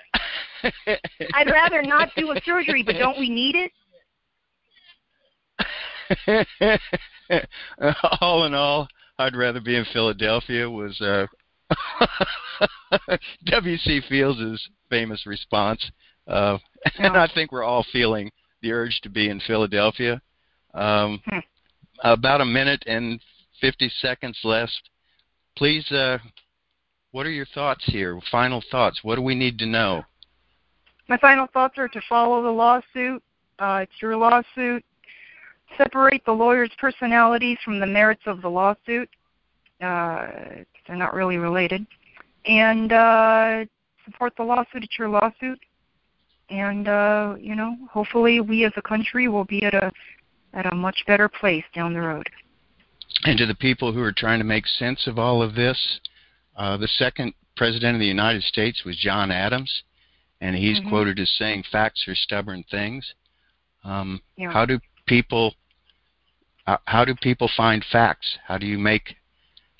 [1.33, 3.71] I'd rather not do a surgery, but don't we need it?
[8.21, 8.87] all in all,
[9.19, 11.27] I'd rather be in Philadelphia was uh
[13.45, 14.01] W.C.
[14.07, 15.91] Fields' famous response.
[16.27, 16.57] Uh,
[16.99, 20.21] and I think we're all feeling the urge to be in Philadelphia.
[20.73, 21.39] Um, hmm.
[22.03, 23.19] About a minute and
[23.61, 24.89] 50 seconds left.
[25.55, 26.17] Please, uh,
[27.11, 28.19] what are your thoughts here?
[28.31, 29.01] Final thoughts.
[29.03, 30.03] What do we need to know?
[31.07, 33.21] My final thoughts are to follow the lawsuit.
[33.59, 34.83] Uh, it's your lawsuit.
[35.77, 39.09] Separate the lawyer's personalities from the merits of the lawsuit.
[39.81, 40.27] Uh,
[40.87, 41.85] they're not really related.
[42.45, 43.65] And uh,
[44.05, 44.83] support the lawsuit.
[44.83, 45.59] It's your lawsuit.
[46.49, 49.91] And uh, you know, hopefully, we as a country will be at a
[50.53, 52.29] at a much better place down the road.
[53.25, 55.99] And to the people who are trying to make sense of all of this,
[56.57, 59.83] uh, the second president of the United States was John Adams,
[60.41, 60.89] and he's mm-hmm.
[60.89, 63.13] quoted as saying, "Facts are stubborn things."
[63.83, 64.51] Um, yeah.
[64.51, 65.55] How do people
[66.67, 68.37] uh, how do people find facts?
[68.45, 69.15] How do you make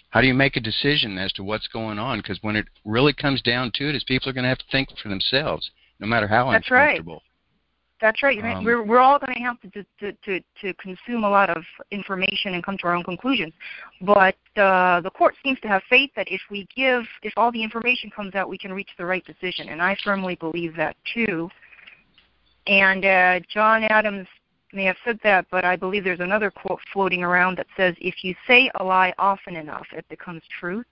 [0.10, 2.20] how do you make a decision as to what's going on?
[2.20, 4.72] Because when it really comes down to it, is people are going to have to
[4.72, 5.72] think for themselves,
[6.04, 7.14] no matter how That's uncomfortable.
[7.14, 7.22] Right.
[8.02, 8.44] That's right.
[8.44, 11.64] Um, we're we're all going to have to, to to to consume a lot of
[11.90, 13.54] information and come to our own conclusions.
[14.02, 17.64] But uh, the court seems to have faith that if we give, if all the
[17.64, 21.50] information comes out, we can reach the right decision, and I firmly believe that too.
[22.68, 24.28] And uh, John Adams
[24.74, 28.16] may have said that, but I believe there's another quote floating around that says, "If
[28.26, 30.86] you say a lie often enough, it becomes truth."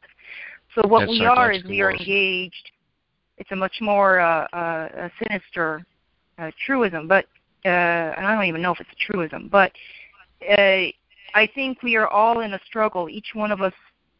[0.76, 2.72] So what That's we are is we are engaged
[3.42, 5.84] it's a much more uh, uh, sinister
[6.38, 7.26] uh, truism, but
[7.66, 7.70] uh,
[8.16, 9.72] and I don't even know if it's a truism, but
[10.48, 10.86] uh,
[11.34, 13.10] I think we are all in a struggle.
[13.10, 13.74] Each one of us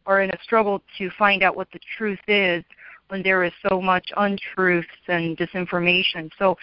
[0.06, 2.64] are in a struggle to find out what the truth is
[3.08, 6.28] when there is so much untruths and disinformation.
[6.36, 6.56] So,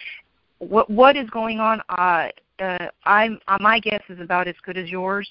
[0.59, 1.81] what what is going on?
[1.87, 2.27] Uh,
[2.61, 5.29] uh, I'm uh, my guess is about as good as yours,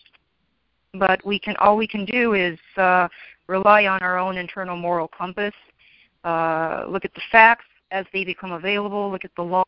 [0.94, 3.06] but we can all we can do is uh,
[3.48, 5.52] rely on our own internal moral compass
[6.24, 9.62] uh, look at the facts as they become available, look at the law